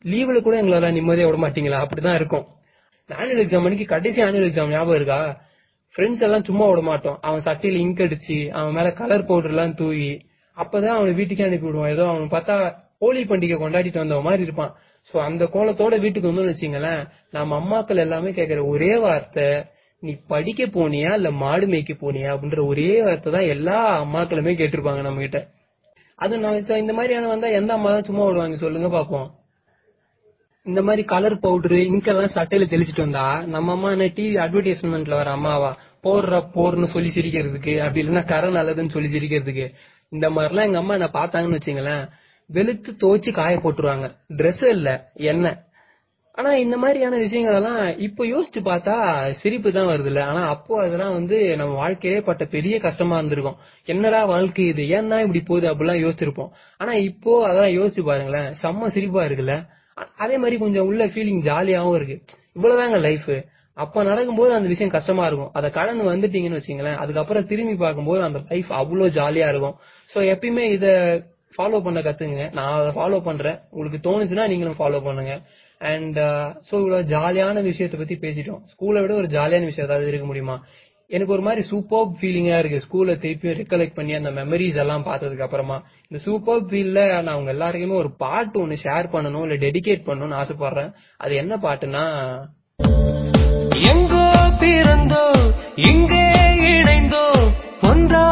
லீவ்ல 0.04 0.42
கூட 0.42 0.56
எங்களால 0.64 0.94
நிம்மதியா 0.98 1.30
விட 1.30 1.38
மாட்டீங்களா? 1.38 1.80
அப்படிதான் 1.84 2.16
இருக்கும். 2.16 2.46
ஆனுவல் 3.10 3.42
எக்ஸாம் 3.44 3.66
அன்னைக்கு 3.68 3.86
கடைசி 3.86 4.22
ஆனுவல் 4.22 4.50
எக்ஸாம் 4.50 4.70
ஞாபகம் 4.70 4.96
இருக்கா? 4.96 5.20
ஃப்ரெண்ட்ஸ் 5.96 6.22
எல்லாம் 6.22 6.44
சும்மா 6.44 6.66
விட 6.70 6.82
மாட்டோம். 6.82 7.18
அவன் 7.22 7.44
சட்டையில 7.46 7.80
இங்க் 7.86 8.04
அடிச்சு 8.06 8.50
அவன் 8.50 8.74
மேல 8.74 8.92
கலர் 8.92 9.26
பவுடர் 9.26 9.50
எல்லாம் 9.50 9.74
தூவி 9.74 10.10
அப்பதான் 10.58 10.98
அவனை 10.98 11.14
வீட்டுக்கே 11.14 11.44
அனுப்பி 11.44 11.66
விடுவான். 11.66 11.90
ஏதோ 11.90 12.06
அவன் 12.08 12.34
பார்த்தா 12.36 12.58
ஹோலி 13.02 13.22
பண்டிகை 13.24 13.58
கொண்டாடிட்டு 13.60 14.02
வந்த 14.04 14.16
மாதிரி 14.28 14.46
இருப்பான். 14.48 14.72
சோ 15.10 15.16
அந்த 15.28 15.44
கோலத்தோட 15.54 15.94
வீட்டுக்கு 16.04 16.30
வந்தோம்னு 16.30 16.54
வச்சுங்களேன் 16.54 17.02
நம்ம 17.36 17.58
அம்மாக்கள் 17.62 18.04
எல்லாமே 18.06 18.32
கேக்குற 18.40 18.62
ஒரே 18.74 18.92
வார்த்தை 19.06 19.48
நீ 20.04 20.12
படிக்க 20.32 20.66
போனியா? 20.76 21.12
இல்ல 21.20 21.30
மாடு 21.44 21.66
மேய்க்க 21.72 21.94
போனியா? 22.04 22.30
அப்படின்ற 22.34 22.62
ஒரே 22.72 22.90
வார்த்தை 23.06 23.30
தான் 23.36 23.50
எல்லா 23.56 23.78
அம்மாக்களுமே 24.04 24.54
கேட்டிருப்பாங்க 24.60 25.02
நம்ம 25.08 25.24
கிட்ட 25.26 25.40
அது 26.20 26.38
நான் 26.44 26.80
இந்த 26.84 26.94
மாதிரியான 26.98 27.30
வந்தா 27.34 27.50
எந்த 27.60 27.72
அம்மா 27.78 27.90
தான் 27.96 28.08
சும்மா 28.10 28.24
விடுவாங்க? 28.28 28.56
சொல்லுங்க 28.64 28.88
பாப்போம். 28.96 29.28
இந்த 30.66 30.82
மாதிரி 30.88 31.04
கலர் 31.12 31.36
பவுடர் 31.44 31.76
இங்கெல்லாம் 31.92 32.34
சட்டையில 32.38 32.66
தெளிச்சிட்டு 32.72 33.06
வந்தா 33.06 33.26
நம்ம 33.54 33.72
அம்மா 33.76 33.90
என்ன 33.96 34.08
டிவி 34.18 34.36
அட்வர்டைஸ்மெண்ட்ல 34.46 35.20
வர 35.22 35.30
அம்மாவா? 35.38 35.70
போடுற 36.06 36.40
போர்னு 36.56 36.88
சொல்லி 36.96 37.10
சிரிக்கிறதுக்கு 37.16 37.74
அப்படி 37.84 38.02
இல்லைன்னா 38.04 38.24
கரை 38.34 38.50
நல்லதுன்னு 38.58 38.96
சொல்லி 38.96 39.10
சிரிக்கிறதுக்கு. 39.16 39.66
இந்த 40.12 40.28
மாதிரிலாம் 40.36 40.68
எங்க 40.70 40.82
அம்மா 40.82 40.96
என்ன 41.00 41.10
பார்த்தாங்கன்னு 41.20 41.60
வச்சுங்களேன் 41.60 42.04
வெளுத்து 42.50 42.92
துவைச்சு 43.02 43.32
காய 43.34 43.56
போட்டுருவாங்க. 43.56 44.06
ட்ரெஸ் 44.38 44.64
இல்ல 44.68 44.90
என்ன 45.14 45.68
ஆனா 46.38 46.54
இந்த 46.54 46.78
மாதிரியான 46.78 47.16
விஷயங்கள் 47.18 47.56
எல்லாம் 47.56 47.98
இப்ப 47.98 48.26
யோசிச்சு 48.26 48.60
பார்த்தா 48.64 48.96
சிரிப்பு 49.32 49.72
தான் 49.72 49.88
வருது 49.88 50.06
இல்ல 50.06 50.22
ஆனா 50.26 50.42
அப்போ 50.48 50.74
அதெல்லாம் 50.82 51.14
வந்து 51.14 51.38
நம்ம 51.58 51.74
வாழ்க்கையிலே 51.74 52.22
பட்ட 52.22 52.46
பெரிய 52.46 52.80
கஷ்டமா 52.80 53.18
இருந்திருக்கும். 53.18 53.58
என்னடா 53.86 54.26
வாழ்க்கை 54.26 54.66
இது? 54.66 54.84
ஏன் 54.88 55.08
தான் 55.08 55.20
இப்படி 55.20 55.42
போகுது? 55.42 55.68
அப்படிலாம் 55.68 56.02
யோசிச்சிருப்போம். 56.06 56.52
ஆனா 56.78 56.94
இப்போ 56.94 57.46
அதெல்லாம் 57.48 57.76
யோசிச்சு 57.80 58.04
பாருங்களேன். 58.04 58.50
செம்ம 58.64 58.88
சிரிப்பா 58.88 59.24
இருக்குல்ல. 59.24 59.56
அதே 60.16 60.38
மாதிரி 60.38 60.58
கொஞ்சம் 60.58 60.86
உள்ள 60.86 61.06
ஃபீலிங் 61.06 61.42
ஜாலியாவும் 61.46 61.96
இருக்கு. 61.96 62.18
இவ்வளவுதாங்க 62.56 63.00
லைஃப் 63.00 63.32
அப்ப 63.78 64.04
நடக்கும்போது 64.04 64.54
அந்த 64.54 64.68
விஷயம் 64.68 64.92
கஷ்டமா 64.92 65.26
இருக்கும். 65.26 65.52
அதை 65.54 65.68
கடந்து 65.72 66.04
வந்துட்டீங்கன்னு 66.12 66.60
வச்சுங்களேன். 66.60 66.96
அதுக்கப்புறம் 66.96 67.46
திரும்பி 67.46 67.76
பார்க்கும்போது 67.76 68.22
அந்த 68.24 68.40
லைஃப் 68.50 68.72
அவ்வளவு 68.74 69.10
ஜாலியா 69.10 69.50
இருக்கும். 69.50 69.76
சோ 70.14 70.18
எப்பயுமே 70.34 70.66
இதை 70.78 70.94
ஃபாலோ 71.56 71.78
பண்ண 71.84 72.00
கத்துங்க. 72.00 72.44
நான் 72.58 72.74
அதை 72.80 72.92
ஃபாலோ 72.98 73.20
பண்றேன். 73.30 73.58
உங்களுக்கு 73.70 74.00
தோணுச்சுன்னா 74.08 74.48
நீங்களும் 74.48 74.78
ஃபாலோ 74.80 75.00
பண்ணுங்க. 75.04 75.34
அண்ட் 75.82 76.18
சோ 76.68 76.74
இவ்வளவு 76.82 77.10
ஜாலியான 77.16 77.62
விஷயத்தை 77.62 77.98
பத்தி 78.00 78.16
பேசிட்டோம். 78.26 78.62
ஸ்கூலை 78.74 79.02
விட 79.02 79.14
ஒரு 79.14 79.28
ஜாலியான 79.28 79.68
விஷயம் 79.72 79.90
ஏதாவது 79.90 80.08
இருக்க 80.08 80.26
முடியுமா? 80.26 80.58
எனக்கு 81.10 81.34
ஒரு 81.34 81.42
மாதிரி 81.42 81.62
சூப்பர் 81.68 82.10
ஃபீலிங்கா 82.18 82.58
இருக்கு. 82.60 82.82
ஸ்கூல்ல 82.88 83.14
திருப்பி 83.22 83.50
ரெக்கலெக்ட் 83.50 83.96
பண்ணி 83.96 84.14
அந்த 84.14 84.32
மெமரிஸ் 84.32 84.76
எல்லாம் 84.76 85.06
பார்த்ததுக்கு 85.06 85.46
அப்புறமா. 85.46 85.78
இந்த 86.10 86.24
சூப்பர் 86.24 86.62
ஃபீல்ல 86.62 87.22
நான் 87.24 87.36
உங்க 87.36 87.52
எல்லாருக்குமே 87.52 87.96
ஒரு 87.96 88.12
பாட்டு 88.24 88.62
ஒன்னு 88.62 88.78
ஷேர் 88.84 89.08
பண்ணணும் 89.16 89.46
இல்ல 89.48 89.58
டெடிகேட் 89.66 90.08
பண்ணணும்னு 90.10 90.40
ஆசைப்படுறேன். 90.42 90.92
அது 91.18 91.36
என்ன 91.36 91.56
பாட்டுன்னா 91.66 92.06
எங்கோ 93.92 94.28
பிறந்தோ 94.62 95.26
இங்கே 95.92 96.24
இணைந்தோ 96.74 97.26
ஒன்றா 97.82 98.24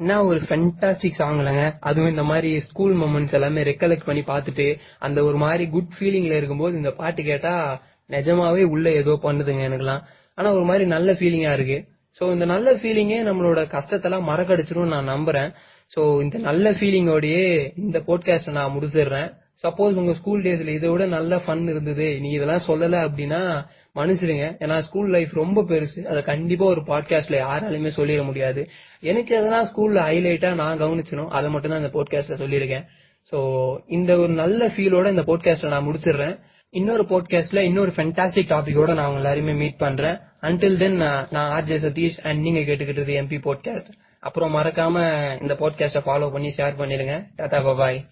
என்ன 0.00 0.24
ஒரு 0.24 0.40
ஃபென்டாஸ்டிக் 0.40 1.18
சாங் 1.18 1.40
இல்லைங்க? 1.40 1.76
அதுவும் 1.80 2.10
இந்த 2.10 2.22
மாதிரி 2.22 2.60
ஸ்கூல் 2.60 2.94
மொமெண்ட்ஸ் 2.96 3.32
எல்லாமே 3.32 3.62
ரெக்கலெக்ட் 3.62 4.04
பண்ணி 4.04 4.22
பார்த்துட்டு 4.22 4.66
அந்த 4.98 5.24
ஒரு 5.24 5.36
மாதிரி 5.36 5.68
குட் 5.68 5.92
ஃபீலிங்ல 5.98 6.36
இருக்கும்போது 6.36 6.76
இந்த 6.76 6.90
பாட்டு 6.90 7.22
கேட்டா 7.22 7.82
நிஜமாவே 8.10 8.62
உள்ள 8.64 8.86
ஏதோ 8.90 9.18
பண்ணுதுங்க 9.22 9.64
எனக்குலாம் 9.68 10.04
ஆனா 10.34 10.52
ஒரு 10.52 10.64
மாதிரி 10.64 10.84
நல்ல 10.86 11.12
ஃபீலிங்கா 11.12 11.52
இருக்கு. 11.52 11.78
ஸோ 12.20 12.32
இந்த 12.32 12.44
நல்ல 12.44 12.72
ஃபீலிங்கே 12.72 13.18
நம்மளோட 13.28 13.60
கஷ்டத்தெல்லாம் 13.76 14.28
மறக்கடிச்சிரும் 14.28 14.92
நான் 14.94 15.08
நம்புறேன். 15.08 15.50
ஸோ 15.94 16.00
இந்த 16.22 16.38
நல்ல 16.38 16.70
ஃபீலிங்கோடயே 16.70 17.44
இந்த 17.76 17.98
போட்காஸ்ட் 18.08 18.50
நான் 18.50 18.74
முடிச்சிடுறேன். 18.76 19.28
சப்போஸ் 19.62 19.94
உங்க 19.94 20.14
ஸ்கூல் 20.14 20.42
டேஸ்ல 20.42 20.68
இதை 20.68 20.88
விட 20.88 21.06
நல்ல 21.06 21.36
ஃபன் 21.36 21.68
இருந்தது. 21.68 22.20
நீ 22.20 22.30
இதெல்லாம் 22.30 22.62
சொல்லல 22.66 23.00
அப்படின்னா 23.06 23.66
மன்னிச்சிடுங்க. 23.94 24.46
ஏன்னா 24.58 24.78
ஸ்கூல் 24.78 25.08
லைஃப் 25.08 25.32
ரொம்ப 25.32 25.62
பெருசு. 25.62 26.04
அதை 26.04 26.22
கண்டிப்பா 26.22 26.64
ஒரு 26.64 26.80
பாட்காஸ்ட்ல 26.80 27.38
யாராலுமே 27.38 27.90
சொல்லிட 27.96 28.24
முடியாது. 28.24 28.68
எனக்கு 29.00 29.40
எதனா 29.40 29.68
ஸ்கூல்ல 29.70 30.00
ஹைலைட்டா 30.00 30.54
நான் 30.54 30.80
கவனிச்சனும் 30.80 31.28
அதை 31.28 31.50
மட்டும் 31.50 31.70
தான் 31.70 31.82
இந்த 31.84 32.02
போட்காஸ்ட்ல 32.02 32.38
சொல்லியிருக்கேன். 32.38 32.84
சோ 33.32 33.38
இந்த 33.86 34.18
ஒரு 34.18 34.32
நல்ல 34.32 34.66
ஃபீலோட 34.66 35.08
இந்த 35.08 35.22
போட்காஸ்ட 35.22 35.66
நான் 35.66 35.86
முடிச்சிடுறேன். 35.86 36.38
இன்னொரு 36.70 37.02
போட்காஸ்ட்ல 37.02 37.58
இன்னொரு 37.58 37.92
ஃபென்டாஸ்டிக் 37.96 38.52
டாபிக்கோட 38.54 38.94
நான் 38.94 39.14
உங்க 39.14 39.20
எல்லாரையுமே 39.20 39.56
மீட் 39.56 39.76
பண்றேன். 39.76 40.18
அன்டில் 40.42 40.76
தென் 40.76 40.96
நான் 40.96 41.28
ஆர்ஜே 41.32 41.78
சதீஷ் 41.86 42.20
அண்ட் 42.22 42.40
நீங்க 42.40 42.60
கேட்டுக்கிட்டு 42.60 43.18
எம்பி 43.22 43.40
போட்காஸ்ட் 43.48 43.90
அப்புறம் 44.20 44.54
மறக்காம 44.54 44.96
இந்த 45.40 45.54
பாட்காஸ்ட 45.54 46.02
ஃபாலோ 46.06 46.32
பண்ணி 46.32 46.54
ஷேர் 46.56 46.78
பண்ணிடுங்க. 46.78 47.26
டாடா 47.36 47.74
பாய் 47.74 48.06